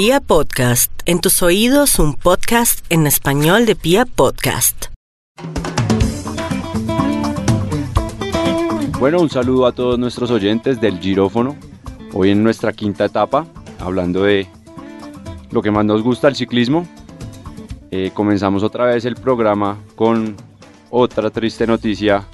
Pia 0.00 0.20
Podcast, 0.20 0.92
en 1.06 1.20
tus 1.20 1.42
oídos 1.42 1.98
un 1.98 2.14
podcast 2.14 2.86
en 2.88 3.08
español 3.08 3.66
de 3.66 3.74
Pia 3.74 4.04
Podcast. 4.06 4.84
Bueno, 9.00 9.18
un 9.20 9.28
saludo 9.28 9.66
a 9.66 9.72
todos 9.72 9.98
nuestros 9.98 10.30
oyentes 10.30 10.80
del 10.80 11.00
Girófono. 11.00 11.56
Hoy 12.12 12.30
en 12.30 12.44
nuestra 12.44 12.72
quinta 12.72 13.06
etapa, 13.06 13.48
hablando 13.80 14.22
de 14.22 14.46
lo 15.50 15.62
que 15.62 15.72
más 15.72 15.84
nos 15.84 16.04
gusta, 16.04 16.28
el 16.28 16.36
ciclismo. 16.36 16.86
Eh, 17.90 18.12
comenzamos 18.14 18.62
otra 18.62 18.84
vez 18.84 19.04
el 19.04 19.16
programa 19.16 19.78
con 19.96 20.36
otra 20.90 21.30
triste 21.30 21.66
noticia 21.66 22.24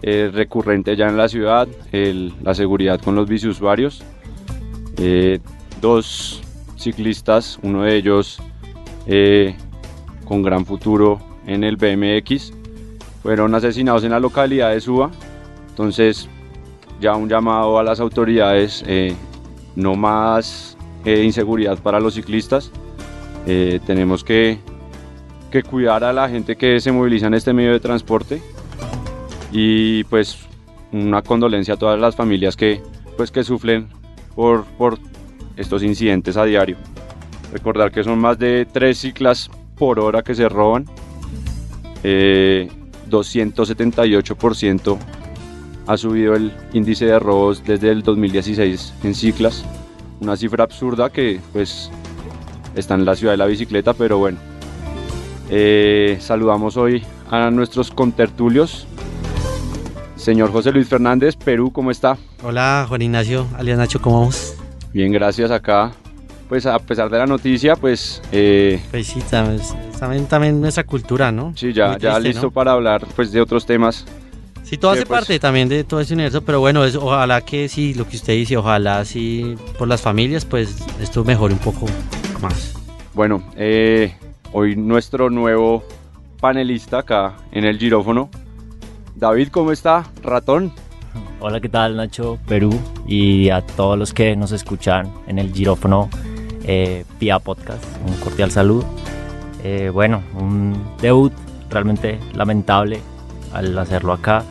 eh, 0.00 0.30
recurrente 0.32 0.96
ya 0.96 1.08
en 1.08 1.18
la 1.18 1.28
ciudad, 1.28 1.68
la 1.92 2.54
seguridad 2.54 2.98
con 2.98 3.14
los 3.14 3.28
biciusuarios. 3.28 4.02
Eh, 4.96 5.38
dos 5.82 6.40
ciclistas, 6.84 7.58
uno 7.62 7.82
de 7.82 7.96
ellos 7.96 8.40
eh, 9.06 9.56
con 10.24 10.42
gran 10.42 10.64
futuro 10.64 11.20
en 11.46 11.64
el 11.64 11.76
BMX, 11.76 12.52
fueron 13.22 13.54
asesinados 13.54 14.04
en 14.04 14.10
la 14.10 14.20
localidad 14.20 14.70
de 14.70 14.80
Suba. 14.80 15.10
Entonces, 15.70 16.28
ya 17.00 17.16
un 17.16 17.28
llamado 17.28 17.78
a 17.78 17.82
las 17.82 18.00
autoridades, 18.00 18.84
eh, 18.86 19.14
no 19.74 19.94
más 19.96 20.76
eh, 21.04 21.24
inseguridad 21.24 21.78
para 21.78 22.00
los 22.00 22.14
ciclistas. 22.14 22.70
Tenemos 23.44 24.24
que, 24.24 24.58
que 25.50 25.62
cuidar 25.62 26.02
a 26.02 26.14
la 26.14 26.30
gente 26.30 26.56
que 26.56 26.80
se 26.80 26.90
moviliza 26.90 27.26
en 27.26 27.34
este 27.34 27.52
medio 27.52 27.72
de 27.72 27.80
transporte 27.80 28.40
y 29.52 30.02
pues 30.04 30.38
una 30.92 31.20
condolencia 31.20 31.74
a 31.74 31.76
todas 31.76 32.00
las 32.00 32.16
familias 32.16 32.56
que, 32.56 32.80
pues, 33.18 33.30
que 33.30 33.44
sufren 33.44 33.88
por, 34.34 34.64
por 34.78 34.98
estos 35.56 35.82
incidentes 35.82 36.36
a 36.36 36.44
diario. 36.44 36.76
Recordar 37.52 37.92
que 37.92 38.02
son 38.02 38.18
más 38.18 38.38
de 38.38 38.66
tres 38.70 38.98
ciclas 38.98 39.50
por 39.76 40.00
hora 40.00 40.22
que 40.22 40.34
se 40.34 40.48
roban. 40.48 40.86
Eh, 42.02 42.68
278% 43.08 44.98
ha 45.86 45.96
subido 45.96 46.34
el 46.34 46.52
índice 46.72 47.06
de 47.06 47.18
robos 47.18 47.62
desde 47.64 47.90
el 47.90 48.02
2016 48.02 48.94
en 49.04 49.14
ciclas. 49.14 49.64
Una 50.20 50.36
cifra 50.36 50.64
absurda 50.64 51.10
que 51.10 51.40
pues 51.52 51.90
está 52.74 52.94
en 52.94 53.04
la 53.04 53.14
ciudad 53.14 53.34
de 53.34 53.38
la 53.38 53.46
bicicleta, 53.46 53.94
pero 53.94 54.18
bueno. 54.18 54.38
Eh, 55.50 56.16
saludamos 56.20 56.76
hoy 56.76 57.04
a 57.30 57.50
nuestros 57.50 57.90
contertulios. 57.90 58.86
Señor 60.16 60.50
José 60.52 60.72
Luis 60.72 60.88
Fernández, 60.88 61.36
Perú, 61.36 61.70
¿cómo 61.70 61.90
está? 61.90 62.16
Hola, 62.42 62.86
Juan 62.88 63.02
Ignacio, 63.02 63.46
alias 63.58 63.76
Nacho, 63.76 64.00
¿cómo 64.00 64.20
vamos? 64.20 64.56
Bien, 64.94 65.10
gracias 65.10 65.50
acá. 65.50 65.90
Pues 66.48 66.66
a 66.66 66.78
pesar 66.78 67.10
de 67.10 67.18
la 67.18 67.26
noticia, 67.26 67.74
pues 67.74 68.22
eh, 68.30 68.80
Pues 68.92 69.08
sí, 69.08 69.20
también, 69.98 70.26
también, 70.26 70.60
nuestra 70.60 70.84
cultura, 70.84 71.32
¿no? 71.32 71.52
sí, 71.56 71.72
ya, 71.72 71.88
Muy 71.88 71.98
ya 71.98 72.12
triste, 72.12 72.28
listo 72.28 72.42
¿no? 72.46 72.50
para 72.52 72.72
hablar 72.72 73.04
pues 73.16 73.32
de 73.32 73.40
otros 73.40 73.66
temas. 73.66 74.06
Sí, 74.62 74.78
todo 74.78 74.92
hace 74.92 75.04
pues. 75.04 75.18
parte 75.20 75.38
también 75.40 75.68
de 75.68 75.82
todo 75.82 76.00
ese 76.00 76.14
universo, 76.14 76.42
pero 76.42 76.60
bueno, 76.60 76.84
es, 76.84 76.94
ojalá 76.94 77.40
que 77.40 77.68
sí, 77.68 77.92
lo 77.94 78.06
que 78.06 78.16
usted 78.16 78.34
dice, 78.34 78.56
ojalá 78.56 79.04
sí, 79.04 79.56
por 79.78 79.88
las 79.88 80.00
familias, 80.00 80.44
pues 80.44 80.86
esto 81.00 81.24
mejore 81.24 81.54
un 81.54 81.60
poco 81.60 81.86
más. 82.40 82.74
Bueno, 83.14 83.42
eh, 83.56 84.14
hoy 84.52 84.76
nuestro 84.76 85.28
nuevo 85.28 85.82
panelista 86.40 86.98
acá 86.98 87.34
en 87.50 87.64
el 87.64 87.78
girófono. 87.78 88.30
David, 89.16 89.48
¿cómo 89.48 89.72
está? 89.72 90.04
Ratón. 90.22 90.72
Hola, 91.40 91.60
¿qué 91.60 91.68
tal 91.68 91.96
Nacho, 91.96 92.38
Perú? 92.46 92.70
Y 93.06 93.50
a 93.50 93.60
todos 93.60 93.98
los 93.98 94.12
que 94.12 94.36
nos 94.36 94.52
escuchan 94.52 95.12
en 95.26 95.38
el 95.38 95.52
girófono 95.52 96.08
eh, 96.64 97.04
Pia 97.18 97.38
Podcast, 97.38 97.84
un 98.06 98.14
cordial 98.16 98.50
saludo. 98.50 98.84
Eh, 99.62 99.90
bueno, 99.92 100.22
un 100.34 100.76
debut 101.00 101.32
realmente 101.70 102.18
lamentable 102.34 103.00
al 103.52 103.76
hacerlo 103.78 104.12
acá, 104.12 104.44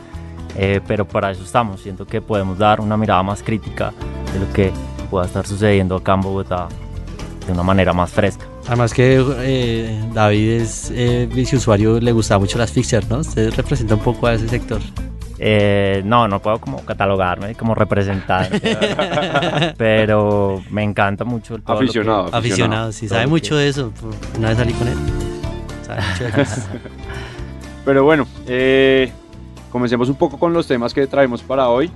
eh, 0.58 0.82
pero 0.88 1.08
para 1.08 1.32
eso 1.32 1.44
estamos. 1.44 1.82
Siento 1.82 2.06
que 2.06 2.22
podemos 2.22 2.58
dar 2.58 2.82
una 2.82 2.98
mirada 2.98 3.24
más 3.24 3.44
crítica 3.44 3.94
de 4.34 4.40
lo 4.40 4.54
que 4.54 4.72
pueda 5.10 5.26
estar 5.26 5.46
sucediendo 5.46 5.96
acá 5.96 6.14
en 6.14 6.22
Bogotá 6.22 6.68
de 7.46 7.52
una 7.54 7.64
manera 7.64 7.94
más 7.94 8.12
fresca. 8.12 8.46
Además 8.68 8.94
que 8.94 9.24
eh, 9.40 10.10
David 10.14 10.50
es 10.62 10.92
eh, 10.96 11.30
viceusuario, 11.34 12.00
le 12.00 12.12
gusta 12.12 12.40
mucho 12.40 12.58
las 12.58 12.72
fixers, 12.72 13.10
¿no? 13.10 13.20
Usted 13.20 13.54
representa 13.56 13.96
un 13.96 14.02
poco 14.02 14.28
a 14.28 14.34
ese 14.36 14.48
sector. 14.48 14.80
Eh, 15.46 16.02
no, 16.06 16.26
no 16.30 16.40
puedo 16.42 16.58
como 16.62 16.86
catalogarme 16.86 17.54
como 17.56 17.76
representante, 17.76 18.62
pero 19.78 20.62
me 20.72 20.84
encanta 20.84 21.26
mucho 21.26 21.56
el 21.56 21.64
que- 21.64 21.72
Aficionado. 21.74 22.30
Aficionado, 22.32 22.92
sí, 22.94 23.10
sabe 23.10 23.28
mucho 23.28 23.56
que- 23.56 23.62
de 23.62 23.68
eso. 23.68 23.92
Una 24.38 24.50
vez 24.50 24.58
salí 24.58 24.72
con 24.72 24.88
él. 24.88 24.98
Sabe 25.86 26.02
mucho 26.02 26.38
de 26.38 26.42
eso. 26.44 26.62
Pero 27.86 28.06
bueno, 28.06 28.26
eh, 28.48 29.12
comencemos 29.70 30.08
un 30.08 30.16
poco 30.16 30.40
con 30.40 30.54
los 30.54 30.66
temas 30.66 30.94
que 30.94 31.06
traemos 31.08 31.42
para 31.44 31.68
hoy. 31.68 31.92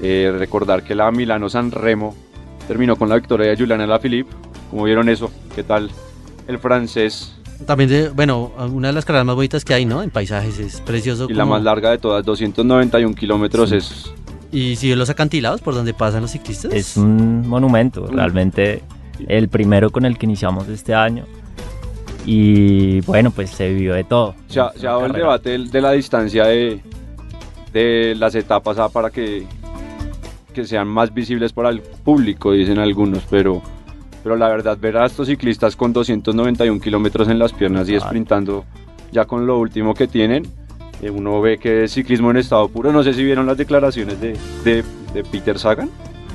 Eh, 0.00 0.32
recordar 0.38 0.84
que 0.84 0.94
la 0.94 1.10
Milano 1.10 1.48
San 1.48 1.72
Remo 1.72 2.14
terminó 2.68 2.94
con 2.94 3.08
la 3.08 3.16
victoria 3.16 3.48
de 3.48 3.56
Juliana 3.56 3.82
Alaphilippe. 3.82 4.32
Como 4.70 4.84
vieron 4.84 5.08
eso? 5.08 5.32
¿Qué 5.56 5.64
tal 5.64 5.90
el 6.46 6.60
francés? 6.60 7.36
También, 7.66 7.90
de- 7.90 8.08
bueno, 8.10 8.52
una 8.72 8.88
de 8.88 8.94
las 8.94 9.04
carreras 9.04 9.26
más 9.26 9.34
bonitas 9.36 9.64
que 9.64 9.74
hay, 9.74 9.84
¿no? 9.84 10.02
En 10.02 10.10
paisajes, 10.10 10.58
es 10.58 10.80
precioso. 10.80 11.26
Y 11.28 11.34
la 11.34 11.44
como- 11.44 11.54
más 11.54 11.62
larga 11.62 11.90
de 11.90 11.98
todas, 11.98 12.24
291 12.24 13.14
kilómetros. 13.14 13.70
Sí. 13.70 13.76
Es 13.76 14.12
Y 14.50 14.76
si 14.76 14.94
los 14.94 15.08
acantilados 15.10 15.60
por 15.62 15.74
donde 15.74 15.94
pasan 15.94 16.22
los 16.22 16.30
ciclistas. 16.32 16.72
Es 16.72 16.96
un 16.96 17.48
monumento, 17.48 18.06
realmente 18.06 18.82
el 19.28 19.48
primero 19.48 19.90
con 19.90 20.04
el 20.04 20.18
que 20.18 20.26
iniciamos 20.26 20.68
este 20.68 20.94
año. 20.94 21.24
Y 22.24 23.00
bueno, 23.02 23.30
pues 23.30 23.50
se 23.50 23.68
vivió 23.72 23.94
de 23.94 24.04
todo. 24.04 24.34
Se 24.48 24.60
ha, 24.60 24.70
se 24.72 24.86
dado 24.86 25.06
el 25.06 25.12
debate 25.12 25.58
de 25.58 25.80
la 25.80 25.92
distancia 25.92 26.44
de, 26.44 26.80
de 27.72 28.14
las 28.16 28.34
etapas 28.34 28.78
ah, 28.78 28.88
para 28.88 29.10
que, 29.10 29.44
que 30.54 30.64
sean 30.64 30.86
más 30.86 31.12
visibles 31.12 31.52
para 31.52 31.70
el 31.70 31.80
público, 31.80 32.52
dicen 32.52 32.78
algunos, 32.78 33.22
pero, 33.28 33.60
pero 34.22 34.36
la 34.36 34.48
verdad, 34.48 34.78
ver 34.78 34.96
a 34.96 35.06
estos 35.06 35.26
ciclistas 35.28 35.76
con 35.76 35.92
291 35.92 36.80
kilómetros 36.80 37.28
en 37.28 37.38
las 37.38 37.52
piernas 37.52 37.88
y 37.88 37.98
sprintando 37.98 38.64
ya 39.10 39.24
con 39.24 39.46
lo 39.46 39.58
último 39.58 39.94
que 39.94 40.06
tienen, 40.08 40.46
eh, 41.02 41.10
uno 41.10 41.40
ve 41.40 41.58
que 41.58 41.84
es 41.84 41.92
ciclismo 41.92 42.30
en 42.30 42.36
estado 42.38 42.68
puro. 42.68 42.92
No 42.92 43.02
sé 43.02 43.12
si 43.14 43.24
vieron 43.24 43.46
las 43.46 43.56
declaraciones 43.56 44.20
de, 44.20 44.36
de- 44.64 44.84
de 45.12 45.24
Peter 45.24 45.58
Sagan, 45.58 45.90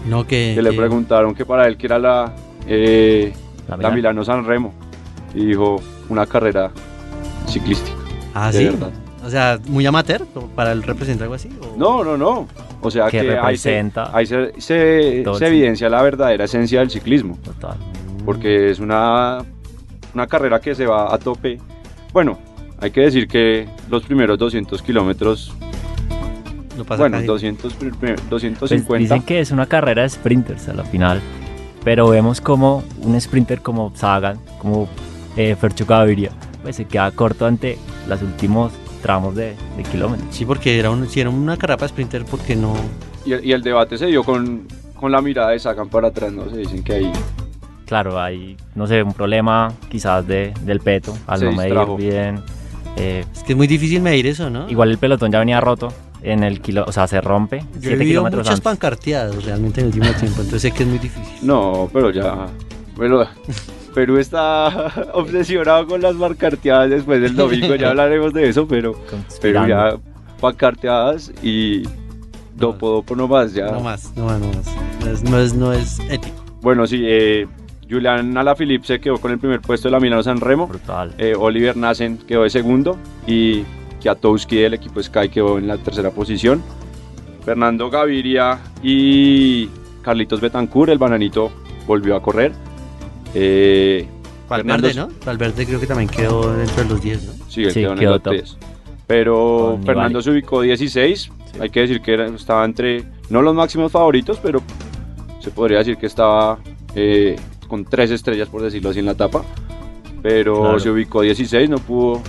no, 0.08 0.28
que, 0.28 0.54
que 0.56 0.62
le 0.62 0.70
que- 0.72 0.78
preguntaron 0.78 1.34
que 1.34 1.46
para 1.46 1.68
él 1.68 1.78
que 1.78 1.88
era 1.88 1.98
la, 2.00 2.34
eh, 2.68 3.34
La 3.68 3.78
la. 3.78 3.90
Milano 3.92 4.24
San 4.24 4.46
Remo, 4.46 4.74
y 5.34 5.46
dijo 5.46 5.82
una 6.10 6.26
carrera 6.26 6.72
ciclística. 7.48 7.98
Ah, 8.34 8.52
sí. 8.52 8.66
verdad. 8.66 8.92
O 9.26 9.30
sea, 9.30 9.60
muy 9.68 9.86
amateur 9.86 10.26
para 10.56 10.72
él 10.72 10.84
representar 10.84 11.24
algo 11.24 11.36
así. 11.36 11.50
¿o? 11.62 11.76
No, 11.78 12.04
no, 12.04 12.16
no. 12.18 12.48
O 12.82 12.92
sea 12.92 13.08
Que 13.10 13.22
que, 13.22 13.38
ahí 13.38 13.58
se, 13.58 13.80
ahí 14.14 14.26
se, 14.26 14.54
se- 14.62 15.24
se 15.38 15.48
evidencia 15.48 15.90
la 15.90 16.02
verdadera 16.04 16.46
esencia 16.46 16.80
del 16.80 16.90
ciclismo, 16.92 17.38
Total. 17.44 17.76
porque 18.26 18.70
es 18.70 18.80
una, 18.80 19.40
una 20.14 20.28
carrera 20.28 20.60
que 20.62 20.76
se 20.76 20.86
va 20.86 21.14
a 21.14 21.18
tope. 21.18 21.58
Bueno, 22.14 22.38
hay 22.80 22.92
que 22.92 23.02
decir 23.02 23.28
que 23.28 23.68
los 23.90 24.04
primeros 24.04 24.38
200 24.38 24.82
kilómetros, 24.84 25.54
No 26.78 26.86
pasa 26.86 27.04
bueno, 27.04 27.18
casi. 27.18 27.28
200, 27.28 27.80
pr- 27.80 27.92
pr- 27.94 28.00
Pues 28.00 28.30
250, 28.30 28.98
dicen 28.98 29.22
que 29.24 29.40
es 29.40 29.50
una 29.52 29.66
carrera 29.66 30.04
de 30.04 30.10
sprinters 30.10 30.70
a 30.70 30.74
la 30.74 30.84
final, 30.84 31.20
pero 31.84 32.08
vemos 32.10 32.40
como 32.42 32.84
un 33.02 33.20
sprinter 33.20 33.62
como 33.62 33.92
Sagan, 33.96 34.38
como 34.60 34.88
eh, 35.36 35.56
Fercho 35.60 35.86
Gaviria, 35.88 36.30
pues 36.62 36.76
se 36.76 36.86
queda 36.86 37.10
corto 37.12 37.48
ante 37.48 37.80
los 38.08 38.22
últimos 38.22 38.72
tramos 39.08 39.34
de, 39.36 39.56
de 39.78 39.84
kilómetros. 39.90 40.28
Sí, 40.36 40.44
porque 40.46 40.78
era, 40.78 40.90
un, 40.92 41.08
si 41.10 41.22
era 41.22 41.30
una 41.30 41.56
carrera 41.56 41.78
para 41.78 41.88
sprinter, 41.88 42.26
porque 42.26 42.58
no. 42.58 42.74
y, 43.26 43.32
el- 43.32 43.46
y 43.46 43.54
el 43.54 43.62
debate 43.62 43.98
se 43.98 44.08
dio 44.08 44.22
con, 44.22 44.68
con 44.96 45.14
la 45.14 45.22
mirada 45.22 45.52
de 45.52 45.60
Sagan 45.60 45.88
para 45.88 46.10
atrás, 46.10 46.34
¿no? 46.34 46.50
Se 46.50 46.58
dicen 46.58 46.84
que 46.84 46.94
ahí 46.94 47.12
Claro, 47.86 48.20
hay, 48.20 48.58
no 48.76 48.86
sé, 48.86 49.02
un 49.02 49.14
problema 49.14 49.72
quizás 49.90 50.28
de, 50.28 50.54
del 50.64 50.82
peto, 50.82 51.18
al 51.26 51.40
Se 51.40 51.46
no 51.46 51.52
medir 51.54 51.72
distrajo. 51.72 51.96
bien. 51.96 52.42
eh, 52.98 53.24
Es 53.34 53.44
que 53.44 53.54
es 53.54 53.58
muy 53.58 53.66
difícil 53.68 54.02
medir 54.02 54.28
eso, 54.28 54.50
¿no? 54.50 54.70
igual 54.70 54.92
el 54.92 54.98
pelotón 54.98 55.32
ya 55.32 55.40
venía 55.40 55.62
roto 55.62 55.88
en 56.22 56.44
el 56.44 56.60
kilo, 56.60 56.84
o 56.86 56.92
sea, 56.92 57.08
se 57.08 57.22
rompe 57.22 57.60
Yo 57.60 57.66
he 57.78 57.82
7 57.82 57.96
vivido 57.96 58.10
kilómetros 58.10 58.40
muchas 58.42 58.54
antes. 58.56 58.64
pancarteadas 58.66 59.46
realmente 59.46 59.80
en 59.80 59.88
el 59.88 59.94
último 59.94 60.14
tiempo, 60.20 60.42
entonces 60.42 60.62
sé 60.64 60.72
que 60.72 60.84
es 60.84 60.90
muy 60.90 61.00
difícil. 61.00 61.34
No, 61.48 61.90
pero 61.94 62.10
ya. 62.12 62.48
Bueno, 62.98 63.24
Perú 63.94 64.18
está 64.18 64.92
obsesionado 65.14 65.88
con 65.88 66.02
las 66.02 66.16
marcarteadas 66.16 66.90
después 66.90 67.22
del 67.22 67.36
domingo, 67.36 67.76
ya 67.76 67.90
hablaremos 67.90 68.34
de 68.34 68.50
eso, 68.50 68.68
pero 68.68 68.94
Perú 68.94 69.06
conspirando. 69.10 69.68
ya 69.70 69.98
pancarteadas 70.40 71.32
y 71.42 71.84
dopo, 72.56 72.90
dopo 72.90 73.16
nomás, 73.16 73.54
ya. 73.54 73.72
No 73.72 73.80
más, 73.82 74.14
no 74.16 74.26
más, 74.26 74.40
no 74.40 74.48
más. 74.48 74.66
No 75.04 75.12
es, 75.12 75.24
no 75.24 75.40
es, 75.40 75.54
no 75.54 75.74
es 75.74 76.00
ético. 76.10 76.36
Bueno, 76.62 76.86
sí, 76.88 77.04
eh, 77.06 77.48
Julián 77.90 78.38
Alaphilippe 78.38 78.86
se 78.86 79.00
quedó 79.00 79.18
con 79.18 79.32
el 79.32 79.40
primer 79.40 79.62
puesto 79.62 79.88
de 79.88 79.94
la 79.94 80.00
Milano 80.00 80.22
San 80.24 80.40
Remo, 80.42 80.68
Brutal. 80.68 81.14
eh, 81.18 81.34
Oliver 81.38 81.78
Nassen 81.78 82.18
quedó 82.18 82.44
de 82.44 82.50
segundo 82.50 82.98
y 83.26 83.64
Kiatowski 84.02 84.58
del 84.58 84.74
equipo 84.74 85.02
Sky 85.02 85.30
quedó 85.30 85.58
en 85.58 85.68
la 85.68 85.78
tercera 85.78 86.12
posición. 86.12 86.62
Fernando 87.46 87.90
Gaviria 87.90 88.60
y 88.84 89.70
Carlitos 90.02 90.42
Betancourt, 90.42 90.92
el 90.92 90.98
bananito, 90.98 91.50
volvió 91.88 92.16
a 92.16 92.22
correr. 92.22 92.52
Eh, 93.40 94.08
Valverde, 94.50 94.90
Fernando- 94.94 95.14
¿no? 95.14 95.26
Valverde 95.26 95.66
creo 95.66 95.80
que 95.80 95.88
también 95.88 96.10
quedó 96.10 96.56
dentro 96.56 96.84
de 96.84 96.90
los 96.90 97.02
10, 97.02 97.24
¿no? 97.26 97.34
Sí, 97.50 97.64
él 97.66 97.72
Sí, 97.72 97.82
quedó 97.82 97.94
en 97.94 98.00
quedó 98.00 98.20
top. 98.20 98.34
10. 98.34 98.58
Pero 99.06 99.70
Con 99.74 99.84
Fernando 99.84 100.10
Nibali. 100.10 100.24
se 100.24 100.32
ubicó 100.32 100.62
16. 100.62 101.32
Hay 101.60 101.70
que 101.70 101.82
decir 101.82 102.02
que 102.02 102.14
era- 102.14 102.28
estaba 102.28 102.66
entre, 102.66 103.04
no 103.30 103.42
los 103.42 103.54
máximos 103.54 103.92
favoritos, 103.92 104.40
pero 104.42 104.62
se 105.40 105.52
podría 105.52 105.80
decir 105.80 105.98
que 105.98 106.06
estaba 106.08 106.58
eh, 106.96 107.36
con 107.68 107.86
tres 107.86 108.10
estrellas, 108.12 108.50
por 108.50 108.62
decirlo 108.64 108.90
así, 108.90 109.00
en 109.00 109.06
la 109.06 109.12
etapa. 109.12 109.44
Pero 110.24 110.62
Claro. 110.62 110.80
se 110.80 110.90
ubicó 110.90 111.22
16, 111.22 111.70
no 111.70 111.78
pudo. 111.78 112.22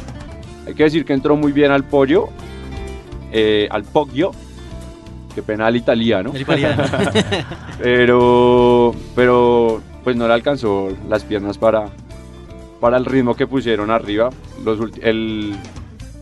Hay 0.67 0.75
que 0.75 0.83
decir 0.83 1.05
que 1.07 1.15
entró 1.15 1.37
muy 1.37 1.53
bien 1.53 1.71
al 1.73 1.85
pollo, 1.85 2.29
eh, 3.33 3.67
al 3.71 3.85
Poggio. 3.85 4.33
Qué 5.35 5.43
pena 5.43 5.67
al 5.69 5.77
italiano. 5.77 6.33
El 6.35 6.43
italiano. 6.43 6.83
pero 7.83 8.95
pero 9.15 9.81
pues 10.09 10.17
no 10.17 10.27
le 10.27 10.33
alcanzó 10.33 10.89
las 11.07 11.23
piernas 11.23 11.59
para 11.59 11.91
para 12.81 12.97
el 12.97 13.05
ritmo 13.05 13.35
que 13.35 13.47
pusieron 13.47 13.91
arriba. 13.91 14.31
Los 14.65 14.81
el- 15.03 15.55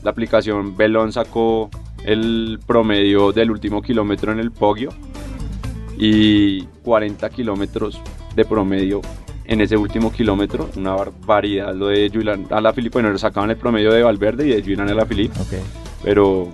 la 0.03 0.11
aplicación 0.11 0.77
Belon 0.77 1.12
sacó 1.12 1.71
el 2.05 2.59
promedio 2.67 3.31
del 3.31 3.53
último 3.53 3.83
kilómetro 3.83 4.33
en 4.33 4.41
el 4.41 4.50
Poggio 4.50 4.88
y 5.97 6.62
40 6.83 7.31
kilómetros 7.31 8.00
de 8.35 8.44
promedio 8.44 9.03
en 9.44 9.61
ese 9.61 9.77
último 9.77 10.11
kilómetro. 10.11 10.69
Una 10.77 10.97
barbaridad 10.97 11.73
lo 11.73 11.87
de 11.87 12.11
Julian 12.12 12.44
Alaphilippe 12.50 13.00
bueno 13.00 13.17
sacaban 13.19 13.50
el 13.50 13.56
promedio 13.56 13.93
de 13.93 14.03
Valverde 14.03 14.49
y 14.49 14.50
de 14.50 14.62
Julian 14.62 14.88
Alaphilippe 14.88 15.38
Ok. 15.41 15.53
pero 16.03 16.49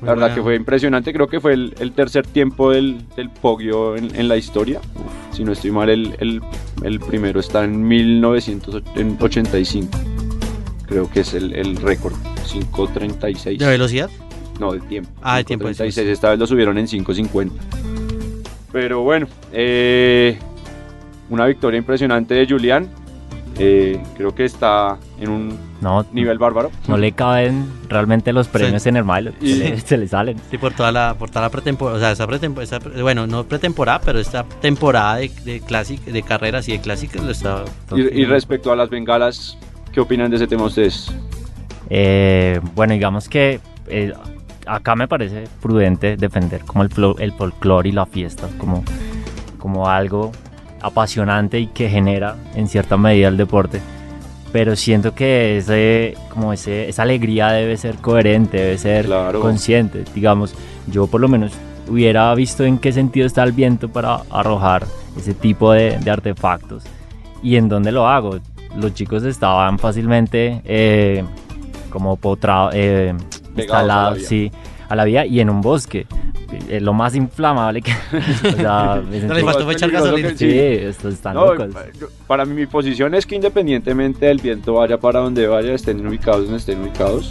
Muy 0.00 0.06
la 0.08 0.12
verdad 0.12 0.26
buena. 0.28 0.34
que 0.34 0.42
fue 0.42 0.56
impresionante, 0.56 1.12
creo 1.12 1.26
que 1.28 1.40
fue 1.40 1.54
el, 1.54 1.74
el 1.80 1.92
tercer 1.92 2.26
tiempo 2.26 2.70
del, 2.70 2.98
del 3.16 3.30
Poggio 3.30 3.96
en, 3.96 4.14
en 4.14 4.28
la 4.28 4.36
historia. 4.36 4.80
Si 5.32 5.42
no 5.44 5.52
estoy 5.52 5.70
mal, 5.70 5.88
el, 5.88 6.14
el- 6.20 6.42
el 6.82 7.00
primero 7.00 7.40
está 7.40 7.64
en 7.64 7.86
1985. 7.88 9.88
Creo 10.86 11.10
que 11.10 11.20
es 11.20 11.34
el, 11.34 11.52
el 11.54 11.76
récord, 11.76 12.12
5.36. 12.46 13.58
¿De 13.58 13.66
velocidad? 13.66 14.10
No, 14.60 14.72
de 14.72 14.80
tiempo. 14.80 15.10
Ah, 15.22 15.38
de 15.38 15.44
tiempo, 15.44 15.66
5.36, 15.68 15.90
sí. 15.90 16.00
esta 16.02 16.30
vez 16.30 16.38
lo 16.38 16.46
subieron 16.46 16.78
en 16.78 16.86
5.50. 16.86 17.50
Pero 18.72 19.00
bueno, 19.02 19.26
eh, 19.52 20.38
una 21.30 21.46
victoria 21.46 21.78
impresionante 21.78 22.34
de 22.34 22.46
Julián. 22.46 22.88
Eh, 23.58 24.00
creo 24.16 24.34
que 24.34 24.44
está 24.44 24.98
en 25.18 25.30
un 25.30 25.58
No, 25.80 26.06
nivel 26.12 26.38
bárbaro. 26.38 26.70
no 26.88 26.96
le 26.96 27.12
caben 27.12 27.66
realmente 27.88 28.32
los 28.32 28.48
premios 28.48 28.86
en 28.86 28.96
el 28.96 29.04
Milo. 29.04 29.32
Y- 29.40 29.52
Se, 29.54 29.58
le, 29.70 29.80
se 29.80 29.96
le 29.98 30.08
salen. 30.08 30.36
Sí, 30.50 30.58
por 30.58 30.72
toda 30.72 30.90
la, 30.92 31.14
por 31.18 31.28
toda 31.28 31.42
la 31.42 31.50
pretemporada, 31.50 31.96
o 31.96 32.00
sea, 32.00 32.10
esa 32.12 32.26
pretemporada, 32.26 32.78
bueno, 33.02 33.26
no 33.26 33.44
pretemporada, 33.44 34.00
pero 34.04 34.18
esta 34.18 34.44
temporada 34.62 35.16
de, 35.16 35.30
de, 35.44 35.60
classic, 35.60 36.02
de 36.04 36.22
carreras 36.22 36.68
y 36.68 36.72
de 36.72 36.80
clásicas 36.80 37.22
lo 37.22 37.30
está... 37.30 37.64
Y, 37.94 38.22
y 38.22 38.24
respecto 38.24 38.72
a 38.72 38.76
las 38.76 38.88
bengalas, 38.90 39.58
¿qué 39.92 40.00
opinan 40.00 40.30
de 40.30 40.36
ese 40.36 40.46
tema 40.46 40.64
ustedes? 40.64 41.12
Eh, 41.90 42.60
bueno, 42.74 42.94
digamos 42.94 43.28
que 43.28 43.60
eh, 43.88 44.12
acá 44.66 44.96
me 44.96 45.06
parece 45.06 45.44
prudente 45.62 46.16
defender 46.16 46.62
como 46.62 46.82
el, 46.82 46.90
flo- 46.90 47.16
el 47.20 47.32
folclore 47.32 47.88
y 47.88 47.92
la 47.92 48.06
fiesta 48.06 48.48
como, 48.58 48.82
como 49.58 49.88
algo 49.88 50.32
apasionante 50.80 51.58
y 51.60 51.66
que 51.68 51.88
genera 51.88 52.36
en 52.54 52.66
cierta 52.68 52.96
medida 52.96 53.28
el 53.28 53.36
deporte. 53.36 53.80
Pero 54.52 54.76
siento 54.76 55.14
que 55.14 55.58
ese, 55.58 56.14
como 56.30 56.52
ese, 56.52 56.88
esa 56.88 57.02
alegría 57.02 57.48
debe 57.48 57.76
ser 57.76 57.96
coherente, 57.96 58.56
debe 58.58 58.78
ser 58.78 59.06
Claro. 59.06 59.40
consciente. 59.40 60.04
Digamos, 60.14 60.54
yo 60.86 61.06
por 61.06 61.20
lo 61.20 61.28
menos 61.28 61.52
hubiera 61.88 62.34
visto 62.34 62.64
en 62.64 62.78
qué 62.78 62.92
sentido 62.92 63.26
está 63.26 63.42
el 63.42 63.52
viento 63.52 63.88
para 63.88 64.20
arrojar 64.30 64.86
ese 65.16 65.34
tipo 65.34 65.72
de, 65.72 65.98
de 65.98 66.10
artefactos 66.10 66.84
y 67.42 67.56
en 67.56 67.68
dónde 67.68 67.92
lo 67.92 68.06
hago. 68.08 68.38
Los 68.76 68.94
chicos 68.94 69.24
estaban 69.24 69.78
fácilmente 69.78 70.60
eh, 70.64 71.24
como 71.90 72.16
potrados, 72.16 72.72
eh, 72.76 73.14
instalados, 73.56 74.22
sí, 74.24 74.50
a 74.88 74.94
la 74.96 75.04
vía 75.04 75.26
y 75.26 75.40
en 75.40 75.50
un 75.50 75.60
bosque. 75.60 76.06
Eh, 76.68 76.80
lo 76.80 76.92
más 76.94 77.14
inflamable 77.14 77.82
que. 77.82 77.92
o 78.48 78.56
sea, 78.56 79.02
me 79.08 79.20
No 79.20 79.28
sentí- 79.28 79.34
le 79.34 79.44
faltó 79.44 79.64
Más 79.66 79.74
echar 79.76 79.88
peligroso 79.90 80.04
gasolina. 80.04 80.28
que- 80.30 80.36
Sí, 80.36 80.50
sí. 80.50 80.58
estos 80.86 81.14
están 81.14 81.34
No, 81.34 81.54
locos. 81.54 81.74
para 82.26 82.44
mí 82.44 82.54
mi 82.54 82.66
posición 82.66 83.14
es 83.14 83.26
que 83.26 83.34
independientemente 83.36 84.26
del 84.26 84.38
viento 84.38 84.74
vaya 84.74 84.98
para 84.98 85.20
donde 85.20 85.46
vaya, 85.46 85.72
estén 85.74 86.06
ubicados 86.06 86.42
donde 86.42 86.58
estén 86.58 86.80
ubicados, 86.82 87.30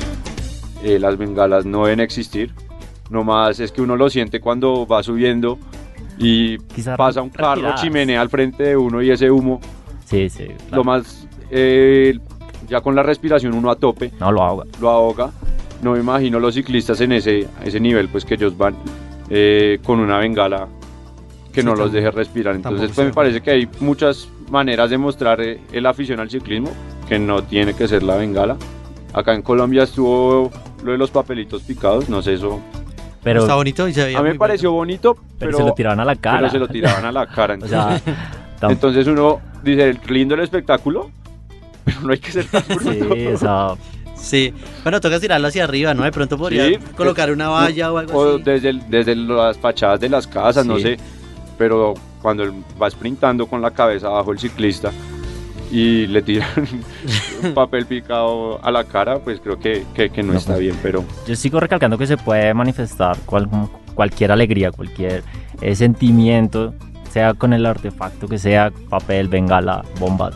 eh, 0.83 0.99
las 0.99 1.17
bengalas 1.17 1.65
no 1.65 1.85
deben 1.85 2.01
existir. 2.01 2.51
Nomás 3.09 3.59
es 3.59 3.71
que 3.71 3.81
uno 3.81 3.95
lo 3.95 4.09
siente 4.09 4.39
cuando 4.41 4.85
va 4.87 5.01
subiendo 5.03 5.59
y 6.17 6.57
Quizá 6.57 6.97
pasa 6.97 7.21
un 7.21 7.29
carro 7.29 7.55
retiradas. 7.55 7.81
chimenea 7.81 8.21
al 8.21 8.29
frente 8.29 8.63
de 8.63 8.77
uno 8.77 9.01
y 9.01 9.11
ese 9.11 9.29
humo, 9.31 9.61
Sí, 10.05 10.29
sí. 10.29 10.47
lo 10.47 10.55
claro. 10.67 10.83
más, 10.85 11.27
eh, 11.51 12.17
ya 12.67 12.81
con 12.81 12.95
la 12.95 13.03
respiración 13.03 13.53
uno 13.53 13.69
a 13.69 13.75
tope, 13.75 14.11
No 14.19 14.31
lo 14.31 14.41
ahoga. 14.43 14.65
lo 14.81 14.89
ahoga. 14.89 15.31
No 15.85 15.91
me 15.91 15.99
imagino 15.99 16.39
los 16.39 16.55
ciclistas 16.55 16.99
en 17.01 17.11
ese, 17.11 17.47
ese 17.63 17.79
nivel, 17.79 18.09
pues 18.09 18.25
que 18.25 18.33
ellos 18.33 18.57
van 18.57 18.75
eh, 19.29 19.77
con 19.83 19.99
una 19.99 20.17
bengala 20.17 20.67
que 21.53 21.61
Sí, 21.61 21.67
no 21.67 21.75
los 21.75 21.91
deje 21.91 22.09
respirar. 22.09 22.55
Entonces, 22.55 22.91
pues 22.95 23.05
me 23.05 23.13
parece 23.13 23.39
que 23.39 23.51
hay 23.51 23.69
muchas 23.81 24.27
maneras 24.49 24.89
de 24.89 24.97
mostrar 24.97 25.39
eh, 25.41 25.61
el 25.71 25.85
afición 25.85 26.19
al 26.19 26.31
ciclismo, 26.31 26.71
que 27.07 27.19
no 27.19 27.43
tiene 27.43 27.75
que 27.75 27.87
ser 27.87 28.01
la 28.01 28.15
bengala. 28.15 28.57
Acá 29.13 29.35
en 29.35 29.43
Colombia 29.43 29.83
estuvo 29.83 30.49
lo 30.83 30.91
de 30.91 30.97
los 30.97 31.11
papelitos 31.11 31.61
picados, 31.61 32.09
no 32.09 32.23
sé 32.23 32.33
eso. 32.33 32.59
Pero, 33.21 33.41
Está 33.41 33.53
bonito 33.53 33.87
y 33.87 33.93
se 33.93 34.05
veía 34.05 34.17
A 34.17 34.23
mí 34.23 34.29
me 34.29 34.39
pareció 34.39 34.71
bonito, 34.71 35.13
pero, 35.13 35.51
pero, 35.51 35.57
se 35.57 35.63
lo 35.65 35.73
tiraban 35.75 35.99
a 35.99 36.05
la 36.05 36.15
cara. 36.15 36.37
pero 36.39 36.49
se 36.49 36.57
lo 36.57 36.67
tiraban 36.67 37.05
a 37.05 37.11
la 37.11 37.27
cara. 37.27 37.59
o 37.61 37.67
sea, 37.67 38.01
tam- 38.59 38.71
Entonces 38.71 39.05
uno 39.05 39.39
dice, 39.63 39.95
lindo 40.07 40.33
el 40.33 40.41
espectáculo, 40.41 41.11
pero 41.85 42.01
no 42.01 42.11
hay 42.11 42.17
que 42.17 42.31
ser 42.31 42.45
tan 42.47 42.63
bruto. 42.69 42.91
sí, 43.13 43.27
o 43.27 43.37
sea, 43.37 43.65
bonito. 43.67 43.94
Sí, 44.15 44.53
bueno, 44.83 44.99
toca 45.01 45.19
tirarlo 45.19 45.47
hacia 45.47 45.63
arriba, 45.65 45.93
¿no? 45.93 46.03
De 46.03 46.11
pronto 46.11 46.37
podría 46.37 46.67
Sí, 46.67 46.77
colocar 46.95 47.31
una 47.31 47.49
valla 47.49 47.91
o 47.91 47.97
algo 47.97 48.17
o 48.17 48.35
así. 48.35 48.43
desde, 48.43 48.69
el- 48.69 48.89
desde 48.89 49.15
las 49.15 49.57
fachadas 49.57 49.99
de 49.99 50.09
las 50.09 50.25
casas, 50.25 50.65
no 50.65 50.79
sé, 50.79 50.97
pero 51.57 51.93
cuando 52.21 52.43
él 52.43 52.53
va 52.81 52.89
sprintando 52.89 53.45
con 53.45 53.61
la 53.61 53.71
cabeza 53.71 54.07
abajo 54.07 54.31
el 54.31 54.39
ciclista 54.39 54.91
y 55.71 56.07
le 56.07 56.21
tiran 56.21 56.47
un 57.43 57.53
papel 57.53 57.85
picado 57.85 58.59
a 58.63 58.71
la 58.71 58.83
cara, 58.85 59.19
pues 59.19 59.39
creo 59.41 59.59
que, 59.59 59.85
que- 59.93 60.09
que 60.09 60.23
no, 60.23 60.31
No, 60.33 60.39
está 60.39 60.53
pues. 60.53 60.61
bien, 60.61 60.75
pero 60.81 61.03
yo 61.27 61.35
sigo 61.35 61.59
recalcando 61.59 61.97
que 61.97 62.07
se 62.07 62.17
puede 62.17 62.53
manifestar 62.53 63.17
cual- 63.25 63.49
cualquier 63.93 64.31
alegría, 64.31 64.71
cualquier 64.71 65.23
eh, 65.61 65.75
sentimiento, 65.75 66.73
sea 67.11 67.33
con 67.33 67.53
el 67.53 67.65
artefacto 67.65 68.27
que 68.27 68.37
sea, 68.37 68.71
papel, 68.89 69.27
bengala, 69.27 69.83
bomba, 69.99 70.31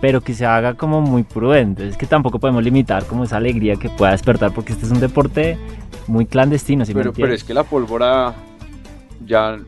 pero 0.00 0.20
que 0.22 0.34
se 0.34 0.46
haga 0.46 0.74
como 0.74 1.00
muy 1.00 1.22
prudente. 1.22 1.86
Es 1.88 1.96
que 1.96 2.06
tampoco 2.06 2.38
podemos 2.38 2.62
limitar 2.64 3.04
como 3.06 3.24
esa 3.24 3.36
alegría 3.36 3.76
que 3.76 3.88
pueda 3.90 4.12
despertar, 4.12 4.52
porque 4.52 4.72
este 4.72 4.86
es 4.86 4.92
un 4.92 5.00
deporte 5.00 5.58
muy 6.06 6.26
clandestino, 6.26 6.84
¿sí 6.84 6.94
me 6.94 7.00
pero, 7.02 7.12
pero 7.12 7.32
es 7.34 7.44
que 7.44 7.54
la 7.54 7.64
pólvora 7.64 8.34
ya... 9.26 9.58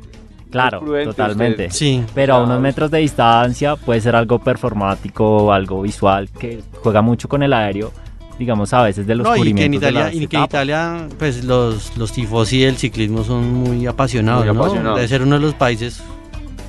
Claro, 0.50 0.78
es 0.78 0.84
prudente, 0.84 1.10
totalmente. 1.14 1.66
usted- 1.68 1.76
Sí, 1.78 2.04
Pero 2.14 2.34
a 2.34 2.42
unos 2.44 2.60
metros 2.60 2.90
de 2.90 2.98
distancia 2.98 3.74
puede 3.76 4.02
ser 4.02 4.14
algo 4.14 4.38
performático, 4.38 5.50
algo 5.50 5.80
visual, 5.80 6.28
que 6.28 6.62
juega 6.82 7.00
mucho 7.00 7.26
con 7.26 7.42
el 7.42 7.54
aéreo, 7.54 7.90
digamos 8.38 8.72
a 8.74 8.82
veces 8.82 9.06
del 9.06 9.22
no, 9.22 9.34
y 9.36 9.54
que 9.54 9.64
en 9.64 9.70
de 9.72 9.76
Italia, 9.78 10.12
y 10.12 10.26
que 10.26 10.36
en. 10.36 10.42
Italia 10.44 11.08
pues 11.18 11.42
los, 11.44 11.96
los 11.96 12.12
tifosi 12.12 12.60
del 12.64 12.76
ciclismo 12.76 13.24
son 13.24 13.50
muy 13.54 13.86
apasionados, 13.86 14.44
Muy 14.44 14.54
¿no? 14.54 14.60
apasionados. 14.62 14.96
Debe 14.98 15.08
ser 15.08 15.22
uno 15.22 15.36
de 15.36 15.40
los 15.40 15.54
países 15.54 16.02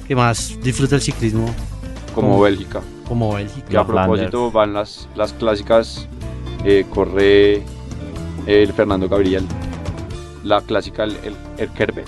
que 0.08 0.16
más 0.16 0.58
disfruta 0.64 0.96
el 0.96 1.02
ciclismo 1.02 1.46
como 2.16 2.30
Como- 2.30 2.42
Bélgica. 2.42 2.80
Como 3.08 3.34
Bélgica. 3.34 3.68
Que 3.68 3.78
a 3.78 3.86
propósito 3.86 4.52
van 4.52 4.74
las, 4.74 5.08
las 5.16 5.34
clásicas, 5.34 6.08
eh, 6.66 6.86
corre 6.90 7.64
el 8.46 8.74
Fernando 8.74 9.08
Gabriel, 9.10 9.46
la 10.44 10.62
clásica 10.62 11.04
el, 11.04 11.12
el, 11.24 11.36
el 11.58 11.70
Kerbe, 11.72 12.04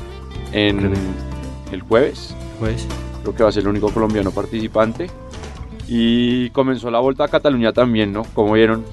en 0.51 0.79
Kerbe. 0.79 0.97
el 1.71 1.81
jueves, 1.81 2.35
Pues, 2.59 2.87
creo 3.21 3.35
que 3.35 3.43
va 3.43 3.49
a 3.49 3.51
ser 3.51 3.63
el 3.63 3.69
único 3.69 3.89
colombiano 3.91 4.31
participante. 4.31 5.09
Y 5.87 6.49
comenzó 6.49 6.89
la 6.89 6.99
Vuelta 6.99 7.25
a 7.25 7.27
Cataluña 7.27 7.71
también, 7.71 8.11
¿no? 8.11 8.23
Como 8.33 8.53
vieron, 8.53 8.83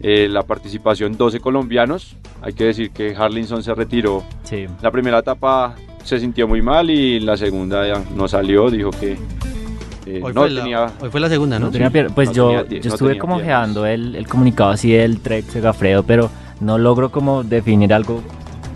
eh, 0.00 0.28
la 0.30 0.42
participación 0.44 1.16
12 1.16 1.40
colombianos. 1.40 2.16
Hay 2.40 2.52
que 2.52 2.64
decir 2.64 2.90
que 2.90 3.14
Harlinson 3.16 3.62
se 3.64 3.74
retiró. 3.74 4.22
Sí. 4.44 4.66
La 4.80 4.90
primera 4.92 5.18
etapa 5.18 5.74
se 6.04 6.18
sintió 6.20 6.46
muy 6.46 6.62
mal 6.62 6.88
y 6.90 7.18
la 7.20 7.36
segunda 7.36 7.86
ya 7.86 8.02
no 8.14 8.28
salió, 8.28 8.70
dijo 8.70 8.90
que 8.90 9.16
eh, 10.06 10.20
hoy, 10.22 10.32
no 10.32 10.40
fue 10.40 10.50
la, 10.50 10.60
tenía... 10.62 10.86
hoy 11.00 11.10
fue 11.10 11.20
la 11.20 11.28
segunda, 11.28 11.58
¿no? 11.58 11.66
No 11.66 11.72
tenía 11.72 11.90
pues 12.14 12.28
no 12.28 12.34
yo, 12.34 12.64
tenía 12.64 12.80
yo 12.80 12.90
estuve 12.92 13.18
como 13.18 13.36
ojeando 13.36 13.86
el, 13.86 14.14
el 14.16 14.26
comunicado 14.26 14.70
así 14.70 14.92
del 14.92 15.20
Trek 15.20 15.44
Segafredo, 15.46 16.02
pero 16.02 16.30
no 16.60 16.78
logro 16.78 17.10
como 17.10 17.42
definir 17.42 17.92
algo 17.92 18.22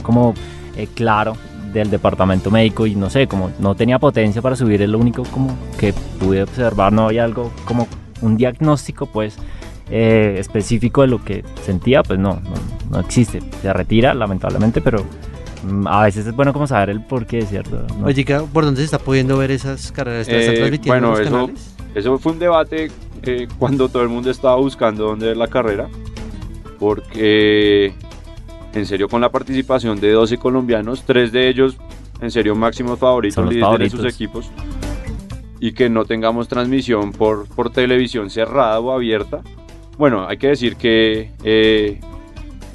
como 0.02 0.34
eh, 0.76 0.88
claro 0.94 1.36
del 1.72 1.90
departamento 1.90 2.50
médico 2.50 2.86
y 2.86 2.94
no 2.94 3.10
sé, 3.10 3.26
como 3.26 3.50
no 3.58 3.74
tenía 3.74 3.98
potencia 3.98 4.40
para 4.40 4.56
subir, 4.56 4.82
es 4.82 4.88
lo 4.88 4.98
único 4.98 5.24
como 5.24 5.56
que 5.78 5.92
pude 6.18 6.42
observar, 6.42 6.92
no 6.92 7.06
había 7.06 7.24
algo 7.24 7.52
como 7.64 7.86
un 8.22 8.36
diagnóstico 8.36 9.06
pues 9.06 9.36
eh, 9.90 10.36
específico 10.38 11.02
de 11.02 11.08
lo 11.08 11.22
que 11.22 11.44
sentía, 11.62 12.02
pues 12.02 12.18
no, 12.18 12.40
no, 12.40 12.54
no 12.90 13.00
existe, 13.00 13.40
se 13.60 13.72
retira 13.72 14.14
lamentablemente, 14.14 14.80
pero 14.80 15.04
a 15.86 16.02
veces 16.04 16.26
es 16.26 16.34
bueno 16.36 16.52
como 16.52 16.66
saber 16.66 16.90
el 16.90 17.00
porqué, 17.04 17.42
¿cierto? 17.42 17.86
No- 17.98 18.06
Oye, 18.06 18.14
chica, 18.14 18.42
¿por 18.52 18.64
dónde 18.64 18.80
se 18.80 18.84
está 18.84 18.98
pudiendo 18.98 19.36
ver 19.38 19.50
esas 19.50 19.90
carreras? 19.92 20.28
¿Están 20.28 20.54
Eh, 20.54 20.56
transmitiendo 20.58 20.88
bueno, 20.88 21.06
en 21.08 21.12
los 21.12 21.20
eso- 21.20 21.30
canales? 21.30 21.74
eso 21.94 22.18
fue 22.18 22.32
un 22.32 22.38
debate 22.38 22.90
eh, 23.22 23.48
cuando 23.58 23.88
todo 23.88 24.02
el 24.02 24.08
mundo 24.08 24.30
estaba 24.30 24.56
buscando 24.56 25.04
dónde 25.04 25.26
ver 25.26 25.36
la 25.36 25.48
carrera, 25.48 25.88
porque 26.78 27.94
en 28.74 28.86
serio 28.86 29.08
con 29.08 29.20
la 29.20 29.30
participación 29.30 29.98
de 30.00 30.12
12 30.12 30.36
colombianos, 30.38 31.02
tres 31.06 31.32
de 31.32 31.48
ellos 31.48 31.76
en 32.20 32.30
serio 32.30 32.54
máximos 32.54 32.98
favoritos, 32.98 33.34
Son 33.34 33.46
los 33.46 33.54
líderes 33.54 33.92
de 33.92 33.98
sus 33.98 34.06
equipos, 34.06 34.50
y 35.60 35.72
que 35.72 35.88
no 35.88 36.04
tengamos 36.04 36.48
transmisión 36.48 37.12
por, 37.12 37.46
por 37.48 37.70
televisión 37.70 38.30
cerrada 38.30 38.78
o 38.80 38.92
abierta. 38.92 39.40
Bueno, 39.98 40.26
hay 40.28 40.36
que 40.36 40.48
decir 40.48 40.76
que 40.76 41.32
eh, 41.42 42.00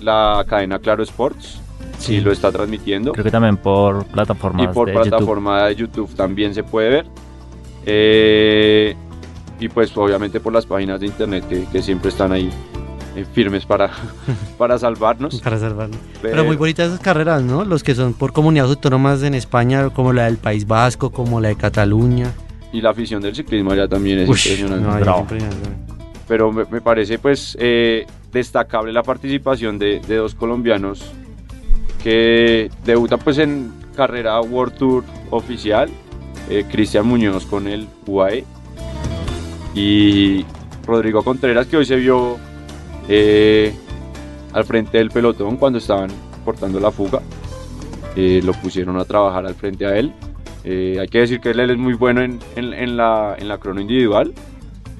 la 0.01 0.43
cadena 0.47 0.79
Claro 0.79 1.03
Sports 1.03 1.60
sí, 2.01 2.15
Sí. 2.15 2.21
lo 2.21 2.31
está 2.31 2.51
transmitiendo 2.51 3.11
Creo 3.13 3.23
que 3.23 3.31
también 3.31 3.57
por 3.57 4.05
plataformas 4.05 4.63
y 4.63 4.67
por 4.73 4.87
de 4.87 4.93
YouTube. 4.95 5.09
plataforma 5.09 5.67
de 5.67 5.75
YouTube 5.75 6.15
también 6.15 6.53
se 6.53 6.63
puede 6.63 6.89
ver. 6.89 7.05
Eh, 7.85 8.95
y 9.59 9.69
pues 9.69 9.95
obviamente 9.95 10.39
por 10.39 10.53
las 10.53 10.65
páginas 10.65 10.99
de 10.99 11.07
internet 11.07 11.45
que, 11.47 11.65
que 11.71 11.81
siempre 11.81 12.09
están 12.09 12.31
ahí 12.31 12.49
eh, 13.15 13.25
firmes 13.33 13.65
para, 13.65 13.91
para 14.57 14.77
salvarnos. 14.79 15.41
Para 15.41 15.59
salvarlo. 15.59 15.95
Pero 16.21 16.43
muy 16.45 16.55
bonitas 16.55 16.87
esas 16.87 16.99
carreras, 16.99 17.43
¿no? 17.43 17.63
Los 17.65 17.83
que 17.83 17.93
son 17.95 18.13
por 18.13 18.33
comunidades 18.33 18.71
autónomas 18.71 19.21
en 19.23 19.33
España, 19.35 19.89
como 19.89 20.13
la 20.13 20.25
del 20.25 20.37
País 20.37 20.65
Vasco, 20.65 21.09
como 21.11 21.39
la 21.41 21.49
de 21.49 21.55
Cataluña. 21.55 22.31
Y 22.73 22.81
la 22.81 22.91
afición 22.91 23.21
del 23.21 23.35
ciclismo 23.35 23.71
allá 23.71 23.87
también 23.87 24.19
es 24.19 24.29
Ush, 24.29 24.47
impresionante. 24.47 24.87
no, 24.87 24.95
es 24.97 25.01
Bravo. 25.01 25.19
impresionante. 25.21 25.69
Pero 26.27 26.51
me, 26.53 26.63
me 26.71 26.79
parece 26.79 27.19
pues 27.19 27.57
eh, 27.59 28.05
destacable 28.31 28.93
la 28.93 29.03
participación 29.03 29.77
de, 29.77 29.99
de 29.99 30.15
dos 30.15 30.33
colombianos 30.35 31.03
que 32.03 32.69
debutan 32.85 33.19
pues 33.19 33.37
en 33.37 33.71
carrera 33.95 34.39
World 34.41 34.75
Tour 34.77 35.03
oficial. 35.29 35.89
eh, 36.49 36.65
Cristian 36.69 37.05
Muñoz 37.07 37.45
con 37.45 37.67
el 37.67 37.87
UAE 38.07 38.43
y 39.73 40.45
Rodrigo 40.85 41.23
Contreras 41.23 41.67
que 41.67 41.77
hoy 41.77 41.85
se 41.85 41.95
vio 41.95 42.37
eh, 43.07 43.73
al 44.53 44.65
frente 44.65 44.97
del 44.97 45.11
pelotón 45.11 45.57
cuando 45.57 45.79
estaban 45.79 46.09
cortando 46.43 46.79
la 46.79 46.91
fuga. 46.91 47.21
Eh, 48.15 48.41
lo 48.43 48.51
pusieron 48.53 48.97
a 48.99 49.05
trabajar 49.05 49.45
al 49.45 49.55
frente 49.55 49.85
a 49.85 49.95
él. 49.97 50.11
Hay 50.63 51.07
que 51.07 51.19
decir 51.19 51.39
que 51.39 51.51
él 51.51 51.59
es 51.61 51.77
muy 51.77 51.93
bueno 51.93 52.21
en, 52.21 52.39
en- 52.55 52.73
en 52.73 52.97
la, 52.97 53.35
en 53.39 53.47
la 53.47 53.57
crono 53.57 53.79
individual, 53.81 54.33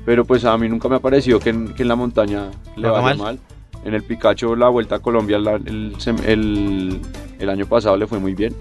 pero 0.05 0.25
pues 0.25 0.43
a 0.46 0.58
mí 0.58 0.67
nunca 0.70 0.88
me 0.88 0.96
ha 0.96 1.00
parecido 1.00 1.39
que 1.39 1.50
en, 1.50 1.74
que 1.74 1.84
en 1.84 1.89
la 1.89 1.96
montaña 1.96 2.46
le 2.77 2.89
vaya 2.89 3.01
mal. 3.03 3.17
mal. 3.17 3.39
En 3.84 3.94
el 3.94 4.04
Picacho, 4.04 4.56
la 4.56 4.70
Vuelta 4.70 4.96
a 4.96 5.00
Colombia 5.00 5.40
la- 5.40 5.56
el, 5.56 5.96
sem- 5.98 6.24
el- 6.26 7.00
el 7.40 7.50
año 7.50 7.66
pasado 7.66 7.98
le 7.98 8.06
fue 8.08 8.20
muy 8.20 8.36
bien. 8.36 8.56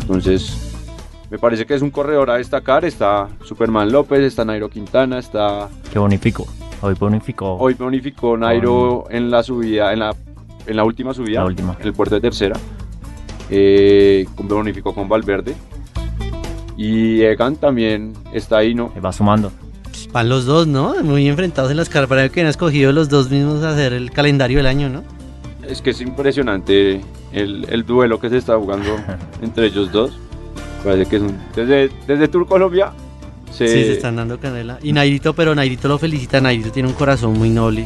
Entonces, 0.00 0.72
me 1.30 1.38
parece 1.38 1.66
que 1.66 1.74
es 1.74 1.82
un 1.82 1.90
corredor 1.90 2.30
a 2.30 2.36
destacar. 2.36 2.84
Está 2.84 3.28
Superman 3.44 3.92
López, 3.92 4.20
está 4.20 4.44
Nairo 4.44 4.68
Quintana, 4.70 5.18
está... 5.18 5.68
Que 5.92 5.98
bonificó. 5.98 6.46
Hoy 6.80 6.94
bonificó. 6.98 7.54
Hoy 7.56 7.74
bonificó 7.74 8.36
Nairo 8.36 9.04
en 9.10 9.30
la 9.30 9.42
subida, 9.42 9.92
en 9.92 10.00
la, 10.00 10.16
en 10.66 10.76
la 10.76 10.84
última 10.84 11.12
subida, 11.14 11.40
La 11.40 11.46
última. 11.46 11.76
en 11.78 11.86
el 11.86 11.92
puerto 11.92 12.14
de 12.14 12.20
tercera. 12.20 12.56
Eh, 13.50 14.26
bonificó 14.38 14.94
con 14.94 15.08
Valverde. 15.08 15.54
Y 16.76 17.20
Egan 17.22 17.56
también 17.56 18.14
está 18.32 18.56
ahí, 18.58 18.74
¿no? 18.74 18.90
Va 19.04 19.12
sumando. 19.12 19.52
Van 20.12 20.28
los 20.28 20.44
dos, 20.44 20.66
¿no? 20.66 20.94
Muy 21.02 21.26
enfrentados 21.28 21.70
en 21.70 21.76
las 21.78 21.88
carreras. 21.88 22.08
Para 22.08 22.28
que 22.28 22.40
han 22.42 22.46
escogido 22.46 22.92
los 22.92 23.08
dos 23.08 23.30
mismos 23.30 23.62
a 23.64 23.70
hacer 23.70 23.92
el 23.92 24.10
calendario 24.10 24.58
del 24.58 24.66
año, 24.66 24.88
¿no? 24.88 25.02
Es 25.66 25.80
que 25.80 25.90
es 25.90 26.00
impresionante 26.00 27.00
el, 27.32 27.66
el 27.70 27.86
duelo 27.86 28.20
que 28.20 28.28
se 28.28 28.36
está 28.36 28.56
jugando 28.58 28.96
entre 29.42 29.66
ellos 29.66 29.90
dos. 29.92 30.12
Parece 30.84 31.08
que 31.08 31.16
es 31.16 31.22
un. 31.22 31.38
Desde, 31.54 31.90
desde 32.06 32.28
Tour 32.28 32.46
Colombia 32.46 32.92
se, 33.50 33.68
Sí, 33.68 33.74
se 33.84 33.92
están 33.92 34.16
dando 34.16 34.38
canela. 34.38 34.78
Y 34.82 34.92
Nairito, 34.92 35.32
pero 35.34 35.54
Nairito 35.54 35.88
lo 35.88 35.98
felicita. 35.98 36.40
Nairito 36.40 36.70
tiene 36.72 36.88
un 36.88 36.94
corazón 36.94 37.32
muy 37.38 37.48
noble. 37.50 37.84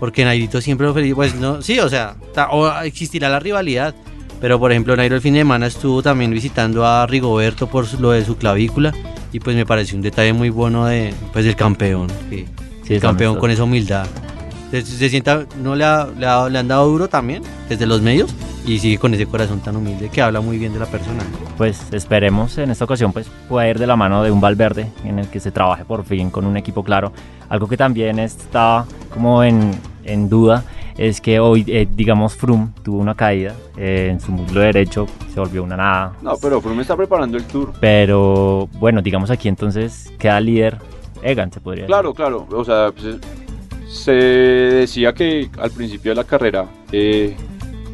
Porque 0.00 0.24
Nairito 0.24 0.60
siempre 0.60 0.86
lo 0.86 0.94
felicita. 0.94 1.16
Pues 1.16 1.34
no, 1.34 1.60
sí, 1.62 1.78
o 1.78 1.88
sea, 1.88 2.16
ta- 2.34 2.48
o 2.50 2.68
existirá 2.82 3.28
la 3.28 3.38
rivalidad. 3.38 3.94
Pero 4.40 4.58
por 4.58 4.72
ejemplo, 4.72 4.96
Nairo 4.96 5.16
el 5.16 5.20
fin 5.20 5.34
de 5.34 5.40
semana 5.40 5.66
estuvo 5.66 6.02
también 6.02 6.30
visitando 6.30 6.86
a 6.86 7.06
Rigoberto 7.06 7.66
por 7.66 7.86
lo 8.00 8.12
de 8.12 8.24
su 8.24 8.36
clavícula. 8.38 8.94
Y 9.32 9.40
pues 9.40 9.54
me 9.56 9.64
pareció 9.66 9.96
un 9.96 10.02
detalle 10.02 10.32
muy 10.32 10.50
bueno 10.50 10.86
de, 10.86 11.14
pues, 11.32 11.44
del 11.44 11.56
campeón. 11.56 12.08
que 12.28 12.46
Sí, 12.84 12.94
el 12.94 13.00
campeón 13.00 13.36
con 13.36 13.50
esa 13.50 13.64
humildad. 13.64 14.06
Se, 14.70 14.82
se 14.82 15.08
sienta, 15.08 15.46
no 15.62 15.74
le, 15.76 15.84
ha- 15.84 16.08
le, 16.18 16.26
ha- 16.26 16.48
le 16.48 16.58
han 16.58 16.68
dado 16.68 16.88
duro 16.88 17.08
también 17.08 17.42
desde 17.68 17.86
los 17.86 18.02
medios. 18.02 18.34
Y 18.66 18.78
sigue 18.78 18.98
con 18.98 19.14
ese 19.14 19.24
corazón 19.26 19.60
tan 19.60 19.74
humilde 19.76 20.10
que 20.10 20.20
habla 20.20 20.40
muy 20.40 20.58
bien 20.58 20.72
de 20.72 20.78
la 20.80 20.86
persona. 20.86 21.22
Pues 21.56 21.80
esperemos 21.92 22.58
en 22.58 22.70
esta 22.70 22.84
ocasión 22.84 23.10
pues 23.12 23.26
pueda 23.48 23.66
ir 23.68 23.78
de 23.78 23.86
la 23.86 23.96
mano 23.96 24.22
de 24.22 24.30
un 24.30 24.40
Valverde 24.40 24.86
en 25.04 25.18
el 25.18 25.28
que 25.28 25.40
se 25.40 25.50
trabaje 25.50 25.84
por 25.86 26.04
fin 26.04 26.30
con 26.30 26.44
un 26.44 26.56
equipo 26.58 26.84
claro. 26.84 27.10
Algo 27.48 27.66
que 27.68 27.76
también 27.78 28.18
está 28.18 28.84
como 29.14 29.42
en, 29.42 29.70
en 30.04 30.28
duda 30.28 30.62
es 31.08 31.20
que 31.20 31.40
hoy, 31.40 31.64
eh, 31.66 31.88
digamos, 31.90 32.36
Froome 32.36 32.68
tuvo 32.82 32.98
una 32.98 33.14
caída 33.14 33.54
eh, 33.76 34.08
en 34.10 34.20
su 34.20 34.30
muslo 34.32 34.60
derecho, 34.60 35.06
se 35.32 35.40
volvió 35.40 35.62
una 35.64 35.76
nada. 35.76 36.12
No, 36.22 36.34
pero 36.40 36.60
Froome 36.60 36.82
está 36.82 36.96
preparando 36.96 37.36
el 37.38 37.44
Tour. 37.44 37.72
Pero 37.80 38.68
bueno, 38.78 39.00
digamos 39.00 39.30
aquí 39.30 39.48
entonces 39.48 40.12
queda 40.18 40.40
líder 40.40 40.78
Egan, 41.22 41.50
se 41.52 41.60
podría 41.60 41.86
Claro, 41.86 42.12
claro. 42.14 42.46
O 42.52 42.64
sea, 42.64 42.92
pues, 42.92 43.16
se 43.88 44.12
decía 44.12 45.12
que 45.14 45.50
al 45.58 45.70
principio 45.70 46.10
de 46.12 46.14
la 46.16 46.24
carrera 46.24 46.66
eh, 46.92 47.34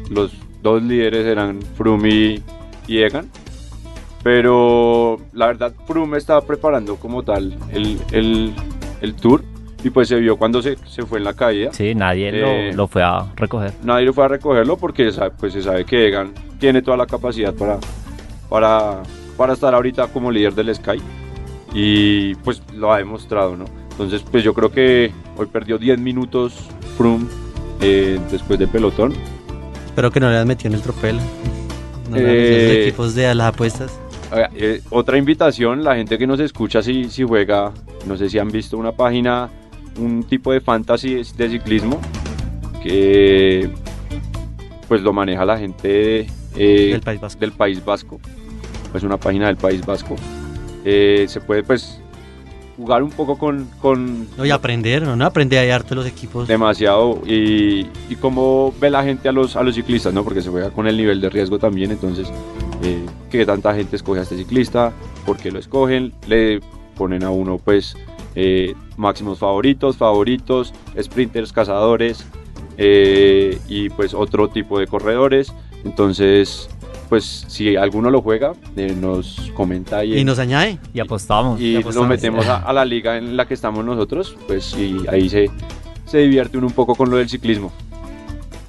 los 0.09 0.33
dos 0.61 0.83
líderes 0.83 1.25
eran 1.25 1.59
Froome 1.75 2.09
y, 2.09 2.43
y 2.87 2.97
Egan. 3.03 3.29
Pero 4.23 5.17
la 5.33 5.47
verdad, 5.47 5.73
Froome 5.85 6.17
estaba 6.17 6.41
preparando 6.41 6.97
como 6.97 7.23
tal 7.23 7.57
el, 7.71 7.97
el- 8.11 8.53
el 9.01 9.13
Tour. 9.15 9.43
Y 9.83 9.89
pues 9.91 10.07
se 10.07 10.15
vio 10.15 10.37
cuando 10.37 10.61
se, 10.61 10.75
se 10.87 11.03
fue 11.05 11.19
en 11.19 11.23
la 11.23 11.33
caída. 11.33 11.71
Sí, 11.71 11.93
nadie 11.95 12.31
lo- 12.31 12.47
Eh, 12.47 12.73
lo, 12.73 12.87
fue 12.87 13.03
a 13.03 13.25
recoger. 13.35 13.73
Nadie 13.83 14.05
lo 14.05 14.13
fue 14.13 14.25
a 14.25 14.27
recogerlo 14.27 14.75
porque 14.77 15.11
pues 15.39 15.53
se 15.53 15.61
sabe 15.61 15.85
que 15.85 16.07
Egan 16.07 16.33
tiene 16.59 16.81
toda 16.81 16.97
la 16.97 17.05
capacidad 17.05 17.53
para, 17.53 17.77
para, 18.49 19.03
para 19.37 19.53
estar 19.53 19.73
ahorita 19.75 20.07
como 20.07 20.31
líder 20.31 20.53
del 20.55 20.73
Sky. 20.75 20.99
Y 21.73 22.35
pues 22.35 22.61
lo 22.73 22.91
ha 22.91 22.97
demostrado, 22.97 23.55
¿no? 23.55 23.65
Entonces 23.91 24.23
pues 24.29 24.43
yo 24.43 24.53
creo 24.53 24.71
que 24.71 25.11
hoy 25.37 25.45
perdió 25.47 25.77
10 25.77 25.99
minutos 25.99 26.55
Froome 26.97 27.27
eh, 27.81 28.19
después 28.31 28.57
del 28.57 28.69
pelotón. 28.69 29.13
Espero 29.85 30.11
que 30.11 30.19
no 30.19 30.29
le 30.29 30.35
hayan 30.35 30.47
metido 30.47 30.69
en 30.69 30.75
el 30.75 30.81
tropel. 30.81 31.17
No 32.09 32.15
le 32.17 32.23
Eh, 32.23 32.65
esos 32.65 32.77
equipos 32.87 33.15
de 33.15 33.33
las 33.35 33.47
apuestas. 33.53 33.99
Oiga, 34.31 34.49
eh, 34.55 34.81
otra 34.89 35.17
invitación, 35.17 35.83
la 35.83 35.95
gente 35.95 36.17
que 36.17 36.27
nos 36.27 36.39
escucha 36.39 36.81
si, 36.81 37.09
si 37.09 37.23
juega, 37.23 37.71
no 38.05 38.17
sé 38.17 38.29
si 38.29 38.37
han 38.39 38.49
visto 38.49 38.77
una 38.77 38.91
página, 38.91 39.49
un 39.97 40.23
tipo 40.23 40.51
de 40.51 40.61
fantasy 40.61 41.21
de 41.37 41.49
ciclismo 41.49 41.99
que 42.83 43.69
pues 44.87 45.01
lo 45.01 45.11
maneja 45.13 45.45
la 45.45 45.57
gente 45.57 46.27
eh, 46.55 46.89
del 46.91 47.01
País 47.01 47.19
Vasco. 47.19 47.39
del 47.39 47.51
País 47.51 47.83
Vasco. 47.83 48.19
Es 48.93 49.03
una 49.03 49.17
página 49.17 49.47
del 49.47 49.57
País 49.57 49.85
Vasco. 49.85 50.15
Eh, 50.85 51.25
se 51.27 51.41
puede 51.41 51.63
pues 51.63 51.99
jugar 52.77 53.01
un 53.03 53.09
poco 53.09 53.37
con, 53.37 53.65
con 53.81 54.27
No, 54.37 54.45
y 54.45 54.51
aprender, 54.51 55.01
¿no? 55.01 55.25
Aprender 55.25 55.59
ahí 55.59 55.71
harto 55.71 55.95
los 55.95 56.05
equipos. 56.05 56.47
demasiado 56.47 57.21
y, 57.25 57.87
y 58.07 58.15
cómo 58.21 58.73
ve 58.79 58.89
la 58.91 59.03
gente 59.03 59.27
a 59.27 59.31
los, 59.31 59.55
a 59.55 59.63
los 59.63 59.75
ciclistas, 59.75 60.13
¿no? 60.13 60.23
Porque 60.23 60.41
se 60.41 60.49
juega 60.49 60.69
con 60.69 60.87
el 60.87 60.95
nivel 60.95 61.19
de 61.19 61.29
riesgo 61.29 61.57
también, 61.57 61.91
entonces, 61.91 62.31
eh, 62.83 63.03
¿qué 63.31 63.45
tanta 63.45 63.73
gente 63.73 63.95
escoge 63.95 64.19
a 64.19 64.23
este 64.23 64.37
ciclista? 64.37 64.93
¿Por 65.25 65.37
qué 65.37 65.51
lo 65.51 65.57
escogen? 65.59 66.13
Le 66.27 66.61
ponen 66.95 67.23
a 67.23 67.31
uno, 67.31 67.57
pues, 67.57 67.97
eh, 68.35 68.73
máximos 68.97 69.39
favoritos, 69.39 69.95
favoritos, 69.97 70.73
sprinters, 71.01 71.53
cazadores 71.53 72.25
eh, 72.77 73.57
y 73.67 73.89
pues 73.89 74.13
otro 74.13 74.49
tipo 74.49 74.79
de 74.79 74.87
corredores. 74.87 75.53
Entonces, 75.85 76.69
pues, 77.09 77.45
si 77.47 77.75
alguno 77.77 78.09
lo 78.09 78.21
juega, 78.21 78.53
eh, 78.75 78.93
nos 78.99 79.51
comenta 79.55 80.03
Y 80.03 80.19
en- 80.19 80.25
nos 80.25 80.39
añade. 80.39 80.77
Y 80.93 80.99
apostamos. 80.99 81.61
y 81.61 81.73
nos 81.75 81.81
apostamos. 81.83 82.09
metemos 82.09 82.47
a, 82.47 82.57
a 82.57 82.73
la 82.73 82.83
liga 82.83 83.17
en 83.17 83.37
la 83.37 83.47
que 83.47 83.53
estamos 83.53 83.85
nosotros, 83.85 84.35
pues 84.47 84.75
y 84.77 84.97
ahí 85.09 85.29
se, 85.29 85.49
se 86.05 86.17
divierte 86.19 86.57
uno 86.57 86.67
un 86.67 86.73
poco 86.73 86.95
con 86.95 87.09
lo 87.09 87.17
del 87.17 87.29
ciclismo. 87.29 87.71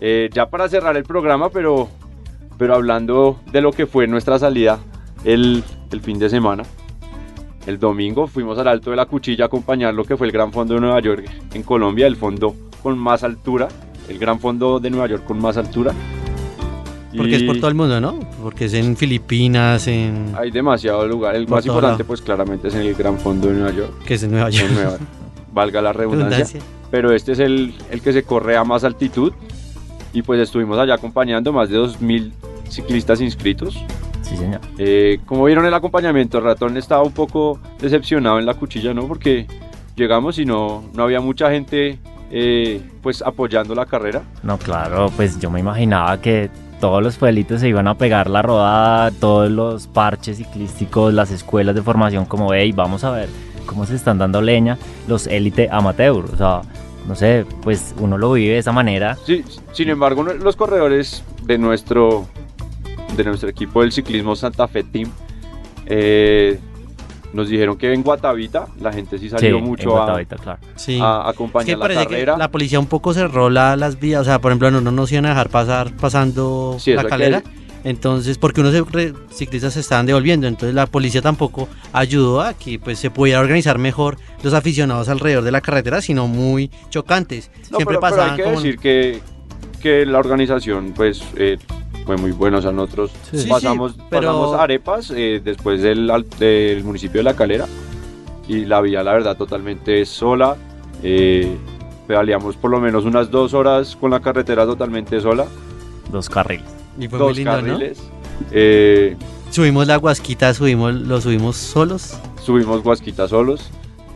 Eh, 0.00 0.30
ya 0.32 0.48
para 0.48 0.68
cerrar 0.68 0.96
el 0.96 1.02
programa, 1.02 1.48
pero, 1.50 1.88
pero 2.56 2.74
hablando 2.76 3.40
de 3.50 3.60
lo 3.60 3.72
que 3.72 3.86
fue 3.86 4.06
nuestra 4.06 4.38
salida 4.38 4.78
el, 5.24 5.64
el 5.90 6.00
fin 6.00 6.20
de 6.20 6.30
semana, 6.30 6.62
el 7.68 7.78
domingo 7.78 8.26
fuimos 8.26 8.58
al 8.58 8.66
Alto 8.68 8.90
de 8.90 8.96
la 8.96 9.04
Cuchilla 9.06 9.44
a 9.44 9.46
acompañar 9.48 9.92
lo 9.92 10.02
que 10.04 10.16
fue 10.16 10.26
el 10.26 10.32
Gran 10.32 10.50
Fondo 10.52 10.72
de 10.74 10.80
Nueva 10.80 11.00
York 11.00 11.24
en 11.52 11.62
Colombia, 11.62 12.06
el 12.06 12.16
fondo 12.16 12.54
con 12.82 12.98
más 12.98 13.22
altura, 13.22 13.68
el 14.08 14.18
Gran 14.18 14.40
Fondo 14.40 14.80
de 14.80 14.88
Nueva 14.88 15.06
York 15.06 15.24
con 15.26 15.38
más 15.38 15.58
altura. 15.58 15.92
Porque 17.14 17.36
es 17.36 17.42
por 17.42 17.56
todo 17.58 17.68
el 17.68 17.74
mundo, 17.74 18.00
¿no? 18.00 18.18
Porque 18.42 18.66
es 18.66 18.74
en 18.74 18.96
Filipinas, 18.96 19.86
en. 19.86 20.32
Hay 20.38 20.50
demasiado 20.50 21.06
lugar. 21.06 21.34
El 21.36 21.44
Por 21.46 21.56
más 21.58 21.66
importante, 21.66 21.98
lado. 22.02 22.06
pues 22.06 22.20
claramente 22.22 22.68
es 22.68 22.74
en 22.74 22.82
el 22.82 22.94
Gran 22.94 23.18
Fondo 23.18 23.48
de 23.48 23.54
Nueva 23.54 23.72
York. 23.72 23.92
que 24.06 24.14
es 24.14 24.22
en 24.22 24.30
Nueva 24.30 24.48
York. 24.50 24.66
en 24.68 24.74
Nueva- 24.74 24.98
valga 25.52 25.82
la 25.82 25.92
redundancia. 25.92 26.36
Redundancia. 26.44 26.60
Pero 26.90 27.12
este 27.12 27.32
es 27.32 27.38
el, 27.38 27.74
el 27.90 28.00
que 28.00 28.12
se 28.14 28.22
corre 28.22 28.56
a 28.56 28.64
más 28.64 28.84
altitud. 28.84 29.32
Y 30.14 30.22
pues 30.22 30.40
estuvimos 30.40 30.78
allá 30.78 30.94
acompañando 30.94 31.52
más 31.52 31.68
de 31.68 31.78
2.000 31.78 32.30
ciclistas 32.68 33.20
inscritos. 33.20 33.76
Sí, 34.28 34.36
señor. 34.36 34.60
Eh, 34.76 35.20
como 35.24 35.44
vieron 35.44 35.64
el 35.64 35.74
acompañamiento, 35.74 36.38
el 36.38 36.44
ratón 36.44 36.76
estaba 36.76 37.02
un 37.02 37.12
poco 37.12 37.58
decepcionado 37.80 38.38
en 38.38 38.46
la 38.46 38.54
cuchilla, 38.54 38.92
¿no? 38.92 39.08
Porque 39.08 39.46
llegamos 39.96 40.38
y 40.38 40.44
no, 40.44 40.84
no 40.94 41.02
había 41.02 41.20
mucha 41.20 41.50
gente 41.50 41.98
eh, 42.30 42.82
pues 43.02 43.22
apoyando 43.22 43.74
la 43.74 43.86
carrera. 43.86 44.22
No, 44.42 44.58
claro, 44.58 45.10
pues 45.16 45.38
yo 45.40 45.50
me 45.50 45.60
imaginaba 45.60 46.20
que 46.20 46.50
todos 46.80 47.02
los 47.02 47.16
pueblitos 47.16 47.60
se 47.60 47.68
iban 47.68 47.88
a 47.88 47.96
pegar 47.96 48.28
la 48.28 48.42
rodada, 48.42 49.10
todos 49.10 49.50
los 49.50 49.86
parches 49.86 50.36
ciclísticos, 50.36 51.12
las 51.12 51.30
escuelas 51.30 51.74
de 51.74 51.82
formación, 51.82 52.24
como, 52.26 52.52
hey, 52.52 52.72
vamos 52.72 53.04
a 53.04 53.10
ver 53.10 53.28
cómo 53.66 53.86
se 53.86 53.96
están 53.96 54.18
dando 54.18 54.40
leña 54.42 54.78
los 55.06 55.26
élite 55.26 55.68
amateur. 55.70 56.24
O 56.32 56.36
sea, 56.36 56.62
no 57.06 57.14
sé, 57.14 57.46
pues 57.62 57.94
uno 57.98 58.18
lo 58.18 58.32
vive 58.32 58.54
de 58.54 58.58
esa 58.58 58.72
manera. 58.72 59.16
Sí, 59.24 59.44
sin 59.72 59.88
embargo, 59.88 60.22
los 60.22 60.56
corredores 60.56 61.24
de 61.44 61.58
nuestro, 61.58 62.26
de 63.16 63.24
nuestro 63.24 63.48
equipo 63.48 63.82
del 63.82 63.92
ciclismo 63.92 64.36
Santa 64.36 64.68
Fe 64.68 64.84
Team, 64.84 65.10
eh, 65.86 66.58
nos 67.32 67.48
dijeron 67.48 67.76
que 67.76 67.92
en 67.92 68.02
Guatavita 68.02 68.68
la 68.80 68.92
gente 68.92 69.18
sí 69.18 69.28
salió 69.28 69.60
mucho 69.60 70.00
a, 70.00 70.24
claro. 70.24 70.58
a, 71.02 71.28
acompañar 71.28 71.78
la 71.78 71.88
carrera. 71.88 72.36
la 72.38 72.50
policía 72.50 72.80
un 72.80 72.86
poco 72.86 73.12
cerró 73.12 73.50
las 73.50 74.00
vías, 74.00 74.22
o 74.22 74.24
sea, 74.24 74.40
por 74.40 74.50
ejemplo, 74.50 74.70
no, 74.70 74.80
no 74.80 74.90
nos 74.90 75.12
iban 75.12 75.26
a 75.26 75.30
dejar 75.30 75.50
pasar 75.50 75.92
pasando 75.96 76.78
la 76.86 77.04
calera. 77.04 77.42
Entonces, 77.84 78.38
porque 78.38 78.60
unos 78.60 78.74
ciclistas 79.30 79.74
se 79.74 79.80
estaban 79.80 80.04
devolviendo, 80.04 80.46
entonces 80.46 80.74
la 80.74 80.86
policía 80.86 81.22
tampoco 81.22 81.68
ayudó 81.92 82.40
a 82.40 82.54
que 82.54 82.78
pues 82.78 82.98
se 82.98 83.10
pudiera 83.10 83.40
organizar 83.40 83.78
mejor 83.78 84.18
los 84.42 84.52
aficionados 84.52 85.08
alrededor 85.08 85.44
de 85.44 85.52
la 85.52 85.60
carretera, 85.60 86.02
sino 86.02 86.26
muy 86.26 86.70
chocantes. 86.90 87.50
Siempre 87.62 87.98
pero, 88.00 88.22
hay 88.22 88.36
que 88.36 88.50
decir 88.50 88.78
que, 88.78 89.20
que 89.80 90.06
la 90.06 90.18
organización 90.18 90.92
pues 90.94 91.22
eh, 91.36 91.56
fue 92.08 92.16
muy 92.16 92.32
bueno. 92.32 92.56
O 92.56 92.62
sea, 92.62 92.72
nosotros 92.72 93.12
pasamos, 93.50 93.94
arepas 94.58 95.12
eh, 95.14 95.42
después 95.44 95.82
del, 95.82 96.10
del, 96.38 96.82
municipio 96.82 97.18
de 97.18 97.22
La 97.22 97.36
Calera 97.36 97.66
y 98.48 98.64
la 98.64 98.80
vía, 98.80 99.02
la 99.02 99.12
verdad, 99.12 99.36
totalmente 99.36 100.06
sola. 100.06 100.56
Eh, 101.02 101.54
pedaleamos 102.06 102.56
por 102.56 102.70
lo 102.70 102.80
menos 102.80 103.04
unas 103.04 103.30
dos 103.30 103.52
horas 103.52 103.94
con 103.94 104.10
la 104.10 104.20
carretera 104.20 104.64
totalmente 104.64 105.20
sola. 105.20 105.44
Dos 106.10 106.30
carriles. 106.30 106.64
Y 106.98 107.08
fue 107.08 107.18
dos 107.18 107.28
muy 107.28 107.34
lindo, 107.36 107.50
carriles. 107.50 108.02
Eh, 108.52 109.14
subimos 109.50 109.86
la 109.86 109.96
guasquita, 109.96 110.54
subimos, 110.54 110.94
lo 110.94 111.20
subimos 111.20 111.56
solos. 111.56 112.18
Subimos 112.42 112.82
guasquita 112.82 113.28
solos. 113.28 113.70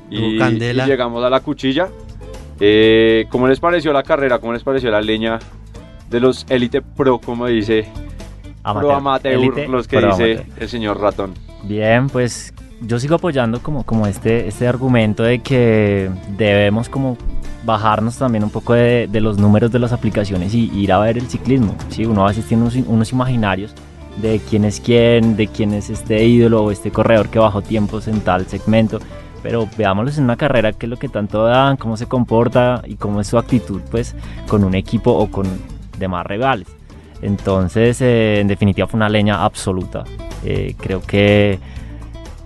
Y, 0.08 0.42
y, 0.42 0.72
llegamos 0.86 1.22
a 1.22 1.28
la 1.28 1.40
cuchilla. 1.40 1.90
Eh, 2.58 3.26
¿Cómo 3.28 3.48
les 3.48 3.60
pareció 3.60 3.92
la 3.92 4.02
carrera? 4.02 4.38
¿Cómo 4.38 4.54
les 4.54 4.62
pareció 4.62 4.90
la 4.90 5.02
leña? 5.02 5.40
De 6.12 6.20
los 6.20 6.46
Elite 6.48 6.82
Pro, 6.82 7.18
como 7.18 7.46
dice. 7.46 7.86
Amateur. 8.62 8.88
Pro 8.88 8.96
Amateur, 8.96 9.68
los 9.68 9.88
que 9.88 10.00
dice 10.00 10.46
el 10.58 10.68
señor 10.68 11.00
Ratón. 11.00 11.34
Bien, 11.64 12.08
pues 12.08 12.54
yo 12.80 13.00
sigo 13.00 13.16
apoyando 13.16 13.60
como, 13.60 13.84
como 13.84 14.06
este, 14.06 14.46
este 14.46 14.68
argumento 14.68 15.22
de 15.22 15.40
que 15.40 16.10
debemos 16.36 16.88
como 16.88 17.16
bajarnos 17.64 18.18
también 18.18 18.44
un 18.44 18.50
poco 18.50 18.74
de, 18.74 19.08
los 19.20 19.38
números 19.38 19.70
de 19.70 19.78
las 19.78 19.92
aplicaciones 19.92 20.54
y 20.54 20.70
ir 20.74 20.92
a 20.92 20.98
ver 20.98 21.18
el 21.18 21.28
ciclismo. 21.28 21.74
¿sí? 21.88 22.04
Uno 22.04 22.24
a 22.24 22.28
veces 22.28 22.44
tiene 22.46 22.68
unos, 22.86 23.12
imaginarios 23.12 23.74
de 24.20 24.40
quién 24.48 24.64
es 24.64 24.80
quién, 24.80 25.36
de 25.36 25.46
quién 25.46 25.72
es 25.72 25.90
este 25.90 26.24
ídolo 26.24 26.64
o 26.64 26.70
este 26.70 26.90
corredor 26.90 27.28
que 27.28 27.38
bajó 27.38 27.62
tiempos 27.62 28.08
en 28.08 28.20
tal 28.20 28.46
segmento. 28.46 28.98
Pero 29.42 29.68
veámoslos 29.76 30.18
en 30.18 30.24
una 30.24 30.36
carrera, 30.36 30.72
qué 30.72 30.86
es 30.86 30.90
lo 30.90 30.98
que 30.98 31.08
tanto 31.08 31.44
dan, 31.44 31.76
cómo 31.76 31.96
se 31.96 32.06
comporta 32.06 32.82
y 32.86 32.94
cómo 32.94 33.20
es 33.20 33.26
su 33.26 33.38
actitud 33.38 33.80
pues 33.90 34.14
con 34.46 34.62
un 34.62 34.74
equipo 34.74 35.10
o 35.10 35.28
con 35.30 35.46
de 36.02 36.08
más 36.08 36.26
regales. 36.26 36.68
Entonces, 37.22 38.00
eh, 38.00 38.40
en 38.40 38.48
definitiva, 38.48 38.86
fue 38.86 38.98
una 38.98 39.08
leña 39.08 39.44
absoluta. 39.44 40.04
Eh, 40.44 40.74
creo 40.78 41.00
que, 41.00 41.58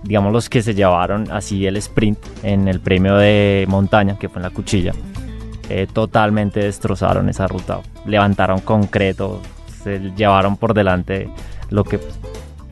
digamos, 0.03 0.31
los 0.31 0.49
que 0.49 0.61
se 0.61 0.75
llevaron 0.75 1.29
así 1.31 1.65
el 1.65 1.77
sprint 1.77 2.19
en 2.43 2.67
el 2.67 2.79
premio 2.79 3.17
de 3.17 3.65
montaña, 3.67 4.17
que 4.17 4.29
fue 4.29 4.37
en 4.37 4.43
la 4.43 4.51
cuchilla, 4.51 4.93
eh, 5.69 5.87
totalmente 5.91 6.59
destrozaron 6.59 7.27
esa 7.27 7.47
ruta. 7.47 7.81
Levantaron 8.05 8.61
concreto, 8.61 9.41
se 9.83 9.99
llevaron 10.15 10.57
por 10.57 10.73
delante 10.73 11.29
lo 11.69 11.83
que 11.83 11.99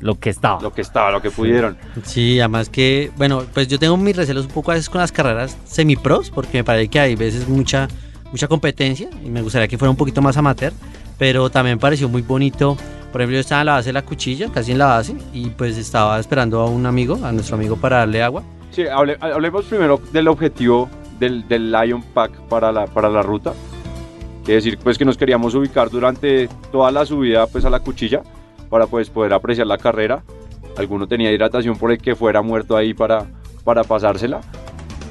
lo 0.02 0.20
que 0.20 0.30
estaba. 0.30 0.62
Lo 0.62 0.72
que 0.72 0.82
estaba, 0.82 1.10
lo 1.10 1.22
que 1.22 1.32
pudieron. 1.32 1.78
Sí, 2.04 2.40
además 2.40 2.70
que, 2.70 3.12
bueno, 3.18 3.44
pues 3.54 3.68
yo 3.68 3.80
tengo 3.80 3.98
mis 3.98 4.16
recelos 4.16 4.46
un 4.46 4.52
poco 4.52 4.70
a 4.70 4.76
veces 4.76 4.90
con 4.90 5.02
las 5.02 5.12
carreras 5.12 5.58
semi-pros, 5.66 6.30
porque 6.30 6.60
me 6.60 6.64
parece 6.64 6.90
que 6.90 7.00
hay 7.00 7.16
veces 7.16 7.48
mucha 7.48 7.88
mucha 8.32 8.48
competencia 8.48 9.10
y 9.24 9.30
me 9.30 9.42
gustaría 9.42 9.68
que 9.68 9.78
fuera 9.78 9.90
un 9.90 9.98
poquito 9.98 10.22
más 10.22 10.38
amateur, 10.38 10.74
pero 11.18 11.50
también 11.50 11.80
pareció 11.80 12.10
muy 12.10 12.22
bonito. 12.22 12.78
Por 13.12 13.22
ejemplo, 13.22 13.36
yo 13.36 13.42
estaba 13.42 13.62
en 13.62 13.68
la 13.68 13.74
base 13.74 13.90
de 13.90 13.94
la 13.94 14.02
cuchilla, 14.02 14.50
casi 14.52 14.74
en 14.74 14.80
la 14.80 14.88
base, 14.88 15.16
y 15.34 15.50
pues 15.52 15.78
estaba 15.78 16.20
esperando 16.20 16.60
a 16.60 16.70
un 16.70 16.86
amigo, 16.86 17.18
a 17.24 17.32
nuestro 17.32 17.56
amigo, 17.56 17.78
para 17.78 17.98
darle 17.98 18.22
agua. 18.22 18.44
Sí, 18.72 18.84
hablemos 18.88 19.66
primero 19.66 20.02
del 20.12 20.28
objetivo 20.28 20.90
del, 21.18 21.48
del 21.48 21.72
Lion 21.72 22.04
Pack 22.04 22.32
para 22.50 22.72
la, 22.72 22.88
para 22.88 23.10
la 23.10 23.22
ruta. 23.22 23.54
Es 24.42 24.64
decir, 24.64 24.78
pues 24.78 24.98
que 24.98 25.06
nos 25.06 25.18
queríamos 25.18 25.56
ubicar 25.56 25.90
durante 25.90 26.50
toda 26.72 26.92
la 26.92 27.06
subida 27.06 27.48
pues 27.48 27.66
a 27.66 27.70
la 27.70 27.80
cuchilla 27.80 28.22
para 28.70 28.86
pues 28.86 29.10
poder 29.10 29.34
apreciar 29.34 29.66
la 29.66 29.78
carrera. 29.78 30.24
Alguno 30.78 31.08
tenía 31.08 31.32
hidratación 31.32 31.78
por 31.78 31.92
el 31.92 32.00
que 32.00 32.16
fuera 32.16 32.42
muerto 32.42 32.76
ahí 32.76 32.94
para, 32.94 33.26
para 33.64 33.84
pasársela 33.86 34.42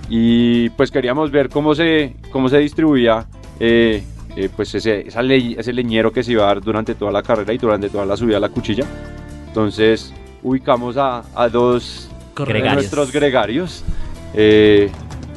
y 0.09 0.69
pues 0.71 0.91
queríamos 0.91 1.31
ver 1.31 1.49
cómo 1.49 1.75
se, 1.75 2.15
cómo 2.31 2.49
se 2.49 2.59
distribuía 2.59 3.27
eh, 3.61 4.03
eh, 4.37 4.49
pues 4.55 4.75
ese, 4.75 5.07
esa 5.07 5.23
ese 5.23 5.73
leñero 5.73 6.13
que 6.13 6.23
se 6.23 6.33
iba 6.33 6.45
a 6.45 6.47
dar 6.47 6.61
durante 6.61 6.95
toda 6.95 7.13
la 7.13 7.23
carrera 7.23 7.53
y 7.53 7.59
durante 7.59 7.89
toda 7.89 8.05
la 8.05 8.17
subida 8.17 8.39
a 8.39 8.41
la 8.41 8.49
cuchilla. 8.49 8.85
Entonces 9.49 10.13
ubicamos 10.43 10.97
a, 10.97 11.23
a 11.35 11.49
dos 11.49 12.09
de 12.37 12.61
nuestros 12.61 13.13
gregarios, 13.13 13.85
eh, 14.35 14.91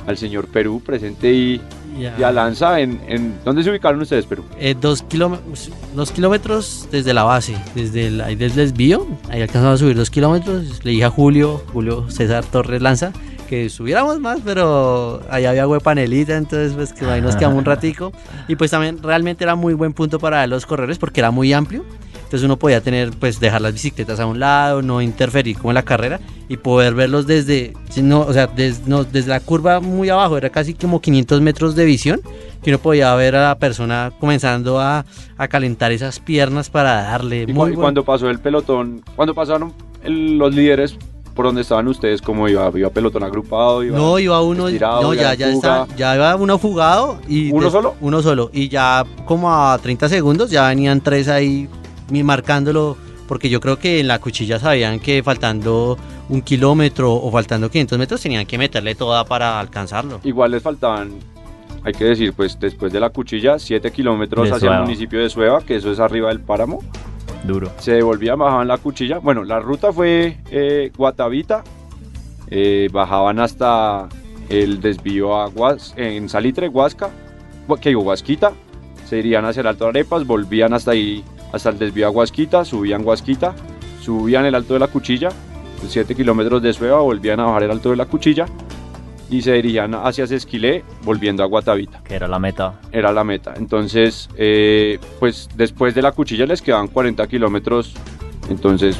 al 0.08 0.18
señor 0.18 0.48
Perú 0.48 0.82
presente 0.84 1.32
y, 1.32 1.62
y 1.98 2.24
a 2.24 2.32
Lanza. 2.32 2.80
En, 2.80 3.00
en, 3.08 3.36
¿Dónde 3.46 3.64
se 3.64 3.70
ubicaron 3.70 4.02
ustedes, 4.02 4.26
Perú? 4.26 4.44
dos, 4.82 5.04
kilómetros, 5.04 5.70
dos 5.96 6.12
kilómetros 6.12 6.88
desde 6.92 7.14
la 7.14 7.24
base, 7.24 7.56
desde 7.76 8.08
el, 8.08 8.22
ahí 8.22 8.36
desde 8.36 8.64
el 8.64 8.70
desvío, 8.70 9.08
ahí 9.30 9.42
alcanzamos 9.42 9.76
a 9.76 9.78
subir 9.78 9.96
dos 9.96 10.10
kilómetros. 10.10 10.84
Le 10.84 10.92
dije 10.92 11.04
a 11.06 11.10
Julio, 11.12 11.64
Julio 11.72 12.10
César 12.10 12.44
Torres 12.44 12.82
Lanza, 12.82 13.14
que 13.48 13.70
subiéramos 13.70 14.20
más, 14.20 14.40
pero 14.44 15.22
allá 15.30 15.50
había 15.50 15.64
agua 15.64 15.80
panelita, 15.80 16.38
entonces 16.38 16.74
pues 16.74 16.94
que 16.94 17.06
ahí 17.06 17.22
nos 17.22 17.36
quedamos 17.36 17.58
un 17.58 17.66
ratico. 17.66 18.12
Y 18.48 18.56
pues 18.56 18.72
también 18.72 19.02
realmente 19.02 19.44
era 19.44 19.56
muy 19.56 19.74
buen 19.74 19.94
punto 19.94 20.20
para 20.20 20.46
los 20.46 20.66
corredores 20.66 21.00
porque 21.00 21.22
era 21.22 21.32
muy 21.32 21.54
amplio. 21.54 21.84
Entonces 22.28 22.44
uno 22.44 22.58
podía 22.58 22.82
tener, 22.82 23.12
pues 23.12 23.40
dejar 23.40 23.62
las 23.62 23.72
bicicletas 23.72 24.20
a 24.20 24.26
un 24.26 24.38
lado, 24.38 24.82
no 24.82 25.02
interferir 25.02 25.58
como 25.58 25.72
en 25.72 25.76
la 25.76 25.84
carrera 25.84 26.20
y 26.50 26.58
poder 26.58 26.94
verlos 26.94 27.26
desde, 27.26 27.74
no, 28.04 28.20
o 28.20 28.34
sea, 28.34 28.48
desde, 28.48 28.84
no, 28.86 29.06
desde 29.06 29.30
la 29.30 29.40
curva 29.40 29.80
muy 29.80 30.10
abajo, 30.10 30.38
era 30.38 30.50
casi 30.50 30.74
como 30.74 31.00
500 31.00 31.40
metros 31.40 31.76
de 31.76 31.86
visión, 31.86 32.20
que 32.62 32.70
uno 32.70 32.80
podía 32.80 33.16
ver 33.16 33.38
a 33.38 33.48
la 33.48 33.60
persona 33.60 34.12
comenzando 34.20 34.82
a, 34.82 35.06
a 35.38 35.48
calentar 35.48 35.94
esas 35.94 36.20
piernas 36.20 36.70
para 36.70 37.04
darle. 37.04 37.46
Y, 37.48 37.54
cuando 37.54 38.04
pasó 38.04 38.30
el 38.30 38.40
pelotón, 38.40 39.04
cuando 39.16 39.34
pasaron 39.34 39.72
los 40.04 40.54
líderes 40.54 40.98
por 41.38 41.46
dónde 41.46 41.62
estaban 41.62 41.88
ustedes? 41.88 42.22
¿Cómo 42.22 42.50
iba? 42.50 42.72
¿Iba 42.74 42.90
pelotón 42.90 43.24
agrupado? 43.24 43.84
Iba 43.84 43.98
no, 43.98 44.18
iba 44.18 44.42
uno. 44.42 44.70
no, 44.70 45.14
ya, 45.14 45.36
ya, 45.36 45.52
está, 45.52 45.88
ya 45.96 46.16
iba 46.16 46.36
uno 46.36 46.58
fugado. 46.58 47.20
y 47.30 47.52
¿Uno 47.52 47.70
solo? 47.70 47.96
Uno 48.02 48.24
solo. 48.24 48.50
Y 48.52 48.70
ya 48.70 49.06
como 49.26 49.54
a 49.54 49.78
30 49.78 50.10
segundos 50.10 50.50
ya 50.50 50.68
venían 50.68 51.00
tres 51.00 51.28
ahí 51.30 51.70
marcándolo. 52.12 52.98
Porque 53.28 53.50
yo 53.50 53.60
creo 53.60 53.78
que 53.78 54.00
en 54.00 54.08
la 54.08 54.20
cuchilla 54.20 54.58
sabían 54.58 55.00
que 55.00 55.22
faltando 55.22 55.98
un 56.30 56.42
kilómetro 56.42 57.14
o 57.14 57.30
faltando 57.30 57.70
500 57.70 58.00
metros 58.00 58.22
tenían 58.22 58.46
que 58.46 58.58
meterle 58.58 58.96
toda 58.96 59.24
para 59.26 59.60
alcanzarlo. 59.60 60.22
Igual 60.24 60.52
les 60.52 60.64
faltaban 60.64 61.12
hay 61.84 61.94
que 61.94 62.04
decir, 62.04 62.34
pues 62.34 62.60
después 62.60 62.92
de 62.92 63.00
la 63.00 63.12
cuchilla, 63.12 63.58
7 63.58 63.92
kilómetros 63.92 64.52
hacia 64.52 64.76
el 64.76 64.82
municipio 64.82 65.22
de 65.22 65.30
Sueva, 65.30 65.62
que 65.62 65.78
eso 65.78 65.90
es 65.90 66.02
arriba 66.02 66.28
del 66.28 66.42
páramo. 66.42 66.84
Duro. 67.44 67.72
Se 67.80 67.94
devolvían, 67.94 68.40
bajaban 68.40 68.68
la 68.68 68.78
cuchilla. 68.78 69.20
Bueno, 69.20 69.44
la 69.44 69.60
ruta 69.60 69.94
fue 69.94 70.38
eh, 70.52 70.92
Guatavita. 70.96 71.64
Eh, 72.50 72.90
bajaban 72.92 73.40
hasta 73.40 74.08
el 74.50 74.80
desvío 74.80 75.36
a 75.36 75.52
en 75.98 76.30
Salitre, 76.30 76.70
Huasca, 76.70 77.10
que 77.82 77.90
digo, 77.90 78.02
Huasquita. 78.02 78.54
Se 79.06 79.20
irían 79.20 79.46
hacia 79.46 79.62
el 79.62 79.68
Alto 79.68 79.86
de 79.86 79.90
Arepas, 79.92 80.26
volvían 80.26 80.74
hasta 80.74 80.92
ahí, 80.92 81.24
hasta 81.54 81.70
el 81.70 81.80
desvío 81.80 82.08
a 82.08 82.10
Huasquita, 82.10 82.66
subían 82.66 83.06
Huasquita, 83.06 83.56
subían 84.02 84.46
el 84.46 84.56
Alto 84.56 84.74
de 84.74 84.80
la 84.82 84.88
Cuchilla, 84.88 85.30
7 85.88 86.14
kilómetros 86.14 86.62
de 86.62 86.74
Sueva, 86.74 87.00
volvían 87.00 87.40
a 87.40 87.46
bajar 87.46 87.64
el 87.64 87.72
Alto 87.72 87.92
de 87.92 87.96
la 87.96 88.06
Cuchilla 88.06 88.46
y 89.30 89.42
se 89.42 89.54
dirigían 89.54 89.94
hacia 89.94 90.26
Sesquilé 90.26 90.84
volviendo 91.04 91.44
a 91.44 91.46
Guatavita. 91.46 92.02
Que 92.04 92.16
era 92.16 92.28
la 92.28 92.40
meta. 92.40 92.80
Era 92.92 93.12
la 93.12 93.24
meta. 93.24 93.54
Entonces, 93.58 94.30
eh, 94.38 95.00
pues 95.20 95.50
después 95.56 95.94
de 95.96 96.02
la 96.02 96.12
cuchilla 96.12 96.46
les 96.46 96.62
quedaban 96.62 96.88
40 96.88 97.28
kilómetros. 97.28 97.94
Entonces, 98.50 98.98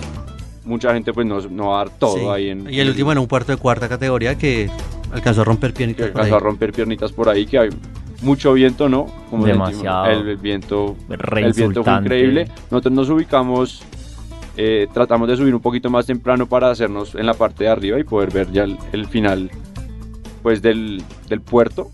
mucha 0.66 0.94
gente 0.94 1.14
pues 1.14 1.26
no, 1.26 1.40
no 1.42 1.70
va 1.70 1.82
a 1.82 1.86
dar 1.86 1.98
todo 1.98 2.32
ahí 2.32 2.50
en... 2.50 2.72
Y 2.72 2.80
el 2.80 2.90
último 2.90 3.12
en 3.12 3.20
un 3.20 3.28
puerto 3.28 3.54
de 3.54 3.58
cuarta 3.58 3.88
categoría 3.88 4.38
que 4.38 4.70
alcanzó 5.12 5.42
a 5.42 5.46
romper 5.46 5.74
piernitas. 5.74 6.08
alcanzó 6.08 6.36
a 6.36 6.40
romper 6.40 6.74
piernitas 6.74 7.12
por 7.14 7.30
ahí, 7.30 7.46
que 7.46 7.60
hay 7.60 7.70
mucho 8.22 8.52
viento, 8.54 8.90
¿no? 8.90 9.06
Como 9.30 9.46
Demasiado. 9.46 10.08
El, 10.08 10.36
viento, 10.38 10.98
el 11.10 11.54
viento 11.54 11.84
fue 11.84 11.94
increíble. 11.94 12.52
Nosotros 12.70 12.94
nos 12.94 13.10
ubicamos... 13.10 13.84
Eh, 14.60 14.88
tratamos 14.92 15.30
de 15.30 15.38
subir 15.38 15.54
un 15.54 15.62
poquito 15.62 15.92
más 15.92 16.08
temprano 16.08 16.50
para 16.50 16.72
hacernos 16.72 17.14
en 17.14 17.28
la 17.28 17.36
parte 17.36 17.66
de 17.66 17.70
arriba 17.70 18.00
y 18.00 18.04
poder 18.04 18.32
ver 18.32 18.52
ya 18.52 18.64
el 18.64 19.06
final 19.06 19.52
pues 20.42 20.62
del, 20.62 21.04
del 21.28 21.42
puerto. 21.42 21.92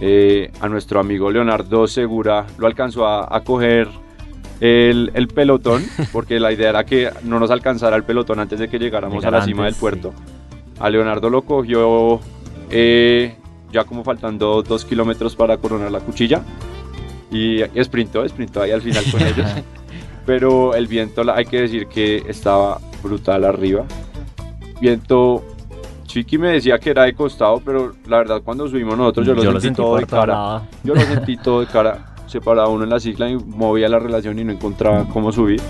Eh, 0.00 0.50
a 0.60 0.68
nuestro 0.68 0.98
amigo 0.98 1.30
Leonardo 1.30 1.86
Segura 1.86 2.46
lo 2.58 2.66
alcanzó 2.66 3.06
a, 3.06 3.28
a 3.34 3.44
coger 3.44 3.88
el, 4.60 5.12
el 5.14 5.28
pelotón, 5.28 5.84
porque 6.12 6.40
la 6.40 6.52
idea 6.52 6.70
era 6.70 6.84
que 6.84 7.10
no 7.22 7.38
nos 7.38 7.50
alcanzara 7.50 7.96
el 7.96 8.04
pelotón 8.04 8.40
antes 8.40 8.58
de 8.58 8.68
que 8.68 8.78
llegáramos 8.78 9.18
Llegar 9.18 9.34
a 9.34 9.38
la 9.38 9.44
cima 9.44 9.64
del 9.66 9.74
puerto. 9.74 10.12
A 10.80 10.90
Leonardo 10.90 11.30
lo 11.30 11.42
cogió 11.42 12.20
eh, 12.70 13.36
ya 13.72 13.84
como 13.84 14.04
faltando 14.04 14.62
dos 14.62 14.84
kilómetros 14.84 15.36
para 15.36 15.56
coronar 15.58 15.90
la 15.90 16.00
cuchilla 16.00 16.42
y, 17.30 17.62
y 17.62 17.84
sprintó, 17.84 18.26
sprintó 18.28 18.62
ahí 18.62 18.70
al 18.70 18.82
final 18.82 19.04
con 19.10 19.22
ellos. 19.22 19.50
Pero 20.26 20.74
el 20.74 20.86
viento, 20.86 21.22
hay 21.32 21.44
que 21.44 21.62
decir 21.62 21.86
que 21.86 22.22
estaba 22.28 22.80
brutal 23.02 23.44
arriba. 23.44 23.84
Viento, 24.80 25.44
Chiqui 26.14 26.38
me 26.38 26.50
decía 26.50 26.78
que 26.78 26.90
era 26.90 27.02
de 27.02 27.12
costado, 27.12 27.60
pero 27.64 27.92
la 28.06 28.18
verdad 28.18 28.40
cuando 28.44 28.68
subimos 28.68 28.96
nosotros 28.96 29.26
yo 29.26 29.34
lo 29.34 29.40
sentí 29.60 29.74
todo 29.74 29.96
de 29.96 30.06
cara. 30.06 30.62
Yo 30.84 30.94
lo 30.94 31.00
sentí 31.00 31.36
todo 31.42 31.58
de 31.60 31.66
cara. 31.66 32.14
Se 32.28 32.40
paraba 32.40 32.68
uno 32.68 32.84
en 32.84 32.90
la 32.90 33.00
cicla 33.00 33.28
y 33.28 33.34
movía 33.36 33.88
la 33.88 33.98
relación 33.98 34.38
y 34.38 34.44
no 34.44 34.52
encontraba 34.52 35.06
cómo 35.12 35.32
subir. 35.32 35.60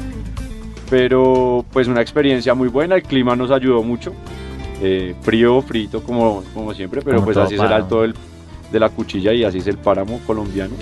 Pero 0.90 1.64
pues 1.72 1.88
una 1.88 2.02
experiencia 2.02 2.54
muy 2.54 2.68
buena, 2.68 2.94
el 2.96 3.02
clima 3.04 3.34
nos 3.34 3.50
ayudó 3.50 3.82
mucho. 3.82 4.12
Eh, 4.82 5.14
frío, 5.22 5.62
frito 5.62 6.02
como, 6.02 6.42
como 6.52 6.74
siempre, 6.74 7.00
pero 7.00 7.16
Como 7.16 7.24
pues 7.26 7.38
así 7.38 7.54
es 7.54 7.60
el 7.60 7.72
alto 7.72 8.02
del- 8.02 8.14
de 8.70 8.80
la 8.80 8.90
cuchilla 8.90 9.32
y 9.32 9.44
así 9.44 9.58
es 9.58 9.66
el 9.66 9.78
páramo 9.78 10.20
colombiano. 10.26 10.74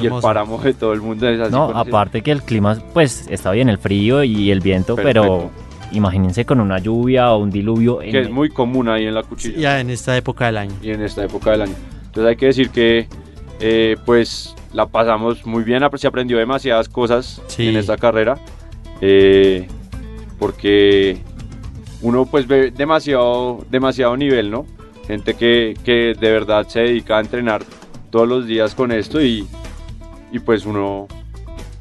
Y 0.00 0.06
el 0.06 0.12
páramo 0.20 0.58
de 0.58 0.74
todo 0.74 0.92
el 0.92 1.00
mundo 1.00 1.28
es 1.28 1.40
así. 1.40 1.50
No, 1.50 1.70
aparte 1.70 2.22
que 2.22 2.30
el 2.30 2.42
clima, 2.42 2.76
pues 2.94 3.26
está 3.28 3.50
bien, 3.50 3.68
el 3.68 3.78
frío 3.78 4.22
y 4.22 4.52
el 4.52 4.60
viento, 4.60 4.94
pero 4.94 5.22
Perfecto. 5.22 5.65
Imagínense 5.92 6.44
con 6.44 6.60
una 6.60 6.78
lluvia 6.78 7.32
o 7.32 7.38
un 7.38 7.50
diluvio. 7.50 8.02
en 8.02 8.10
que 8.12 8.20
es 8.20 8.26
el- 8.26 8.32
muy 8.32 8.48
común 8.50 8.88
ahí 8.88 9.06
en 9.06 9.14
la 9.14 9.22
cuchilla. 9.22 9.56
Ya 9.58 9.80
en 9.80 9.90
esta 9.90 10.16
época 10.16 10.46
del 10.46 10.56
año. 10.58 10.74
y 10.82 10.90
en 10.90 11.02
esta 11.02 11.24
época 11.24 11.50
del 11.52 11.62
año. 11.62 11.74
Entonces 12.06 12.30
hay 12.30 12.36
que 12.36 12.46
decir 12.46 12.70
que 12.70 13.06
eh, 13.60 13.96
pues 14.04 14.54
la 14.72 14.86
pasamos 14.86 15.46
muy 15.46 15.64
bien, 15.64 15.82
se 15.96 16.06
aprendió 16.06 16.36
demasiadas 16.38 16.88
cosas 16.88 17.40
Sí. 17.46 17.68
en 17.68 17.76
esta 17.76 17.96
carrera, 17.96 18.36
eh, 19.00 19.66
porque 20.38 21.18
uno 22.02 22.26
pues 22.26 22.46
ve 22.46 22.70
demasiado, 22.70 23.64
demasiado 23.70 24.16
nivel, 24.16 24.50
¿no? 24.50 24.66
Gente 25.06 25.34
que, 25.34 25.74
que 25.84 26.14
de 26.18 26.30
verdad 26.30 26.66
se 26.68 26.80
dedica 26.80 27.16
a 27.18 27.20
entrenar 27.20 27.62
todos 28.10 28.28
los 28.28 28.46
días 28.46 28.74
con 28.74 28.92
esto 28.92 29.20
y, 29.22 29.46
y 30.32 30.38
pues 30.40 30.66
uno, 30.66 31.06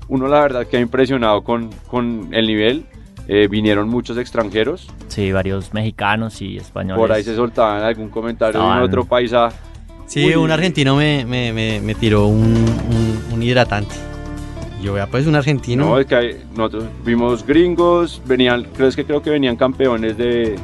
uno 0.08 0.28
la 0.28 0.42
verdad 0.42 0.68
que 0.68 0.78
ha 0.78 0.80
impresionado 0.80 1.44
con, 1.44 1.70
con 1.88 2.30
el 2.34 2.48
nivel. 2.48 2.86
Eh, 3.28 3.48
vinieron 3.50 3.90
muchos 3.90 4.18
extranjeros, 4.18 4.88
Sí, 5.08 5.32
varios 5.32 5.74
mexicanos 5.74 6.42
y 6.42 6.58
españoles. 6.58 7.00
por 7.02 7.12
ahí 7.12 7.24
se 7.24 7.36
soltaban 7.36 7.82
algún 7.84 8.10
comentario 8.10 8.60
de 8.60 8.66
Estaban- 8.66 8.78
un 8.84 8.84
otro 8.88 9.06
paisa 9.06 9.50
Sí, 10.06 10.26
Uy. 10.28 10.36
un 10.36 10.52
argentino 10.52 10.96
me, 10.96 11.26
me, 11.26 11.52
me, 11.52 11.82
me 11.82 11.96
tiró 11.96 12.28
un, 12.28 12.44
un, 12.44 13.20
un 13.34 13.42
hidratante. 13.44 13.96
Yo 14.84 14.94
vea 14.94 15.08
pues 15.08 15.26
un 15.26 15.34
argentino. 15.36 15.86
No, 15.86 16.00
es 16.00 16.06
que 16.06 16.16
hay- 16.16 16.44
nosotros 16.56 16.84
vimos 17.04 17.44
gringos, 17.44 18.22
venían, 18.28 18.66
creo 18.76 18.88
es 18.88 18.96
que 18.96 19.04
creo 19.06 19.24
que 19.24 19.32
venían 19.32 19.56
campeones 19.56 20.16
de, 20.16 20.58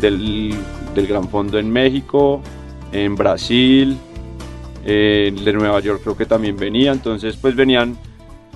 del, 0.00 0.54
del 0.94 1.06
Gran 1.06 1.28
Fondo 1.28 1.58
en 1.58 1.70
México, 1.70 2.40
en 2.92 3.14
Brasil, 3.16 3.98
eh, 4.86 5.34
de 5.44 5.52
Nueva 5.52 5.80
York 5.80 6.00
creo 6.02 6.16
que 6.16 6.24
también 6.24 6.56
venía, 6.56 6.92
entonces 6.92 7.36
pues 7.36 7.54
venían, 7.54 7.98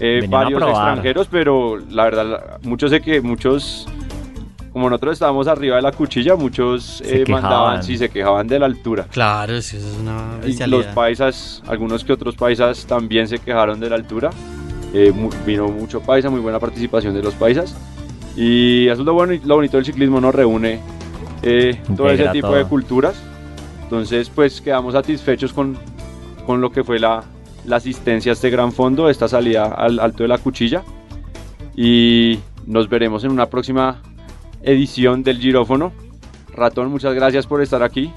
eh, 0.04 0.20
varios 0.28 0.58
extranjeros, 0.70 1.28
pero 1.30 1.78
la 1.90 2.04
verdad, 2.04 2.58
muchos 2.62 2.90
sé 2.90 3.00
que 3.00 3.20
muchos, 3.20 3.86
como 4.72 4.90
nosotros 4.90 5.12
estábamos 5.14 5.46
arriba 5.46 5.76
de 5.76 5.82
la 5.82 5.92
cuchilla, 5.92 6.34
muchos 6.34 7.00
eh, 7.06 7.24
mandaban, 7.28 7.50
quejaban. 7.50 7.82
sí, 7.84 7.96
se 7.98 8.08
quejaban 8.08 8.46
de 8.48 8.58
la 8.58 8.66
altura. 8.66 9.06
Claro, 9.10 9.60
sí, 9.62 9.76
eso 9.76 9.86
es 9.88 9.96
una 9.98 10.38
Y 10.44 10.66
los 10.66 10.86
paisas, 10.94 11.62
algunos 11.68 12.04
que 12.04 12.12
otros 12.12 12.34
paisas 12.34 12.84
también 12.86 13.28
se 13.28 13.38
quejaron 13.38 13.78
de 13.80 13.88
la 13.90 13.96
altura. 13.96 14.30
Eh, 14.94 15.10
mu- 15.14 15.30
vino 15.46 15.68
mucho 15.68 16.00
paisa, 16.00 16.28
muy 16.30 16.40
buena 16.40 16.58
participación 16.58 17.14
de 17.14 17.22
los 17.22 17.34
paisas. 17.34 17.74
Y 18.36 18.88
eso 18.88 19.00
es 19.02 19.06
lo, 19.06 19.14
bueno, 19.14 19.34
lo 19.44 19.54
bonito 19.56 19.76
del 19.76 19.86
ciclismo, 19.86 20.20
nos 20.20 20.34
reúne 20.34 20.80
eh, 21.42 21.80
todo 21.96 22.10
ese 22.10 22.28
tipo 22.28 22.48
todo. 22.48 22.56
de 22.56 22.64
culturas. 22.64 23.14
Entonces, 23.84 24.30
pues 24.34 24.60
quedamos 24.60 24.94
satisfechos 24.94 25.52
con, 25.52 25.76
con 26.46 26.60
lo 26.60 26.72
que 26.72 26.82
fue 26.82 26.98
la, 26.98 27.22
la 27.66 27.76
asistencia 27.76 28.32
a 28.32 28.34
este 28.34 28.50
gran 28.50 28.72
fondo, 28.72 29.08
esta 29.08 29.28
salida 29.28 29.66
al 29.66 29.98
alto 30.00 30.22
de 30.24 30.28
la 30.28 30.38
cuchilla. 30.38 30.82
Y 31.76 32.38
nos 32.66 32.88
veremos 32.88 33.24
en 33.24 33.30
una 33.30 33.46
próxima 33.46 34.02
edición 34.62 35.22
del 35.22 35.38
Girófono. 35.38 35.92
Ratón, 36.54 36.90
muchas 36.90 37.14
gracias 37.14 37.46
por 37.46 37.62
estar 37.62 37.82
aquí 37.82 38.12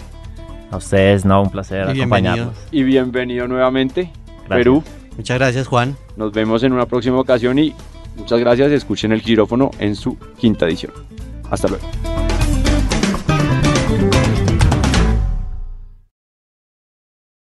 A 0.71 0.75
ustedes, 0.77 1.23
no, 1.23 1.41
un 1.41 1.49
placer 1.49 1.87
Y 1.95 1.99
acompañarnos. 2.01 2.53
y 2.69 2.83
bienvenido 2.83 3.47
nuevamente. 3.47 4.11
Gracias. 4.25 4.47
Perú. 4.49 4.83
Muchas 5.15 5.37
gracias, 5.37 5.67
Juan. 5.67 5.95
Nos 6.17 6.33
vemos 6.33 6.61
en 6.63 6.73
una 6.73 6.85
próxima 6.85 7.17
ocasión 7.19 7.57
y 7.59 7.73
muchas 8.17 8.39
gracias. 8.39 8.71
Escuchen 8.73 9.13
el 9.13 9.21
quirófono 9.21 9.71
en 9.79 9.95
su 9.95 10.17
quinta 10.37 10.65
edición. 10.65 10.91
Hasta 11.49 11.69
luego. 11.69 12.14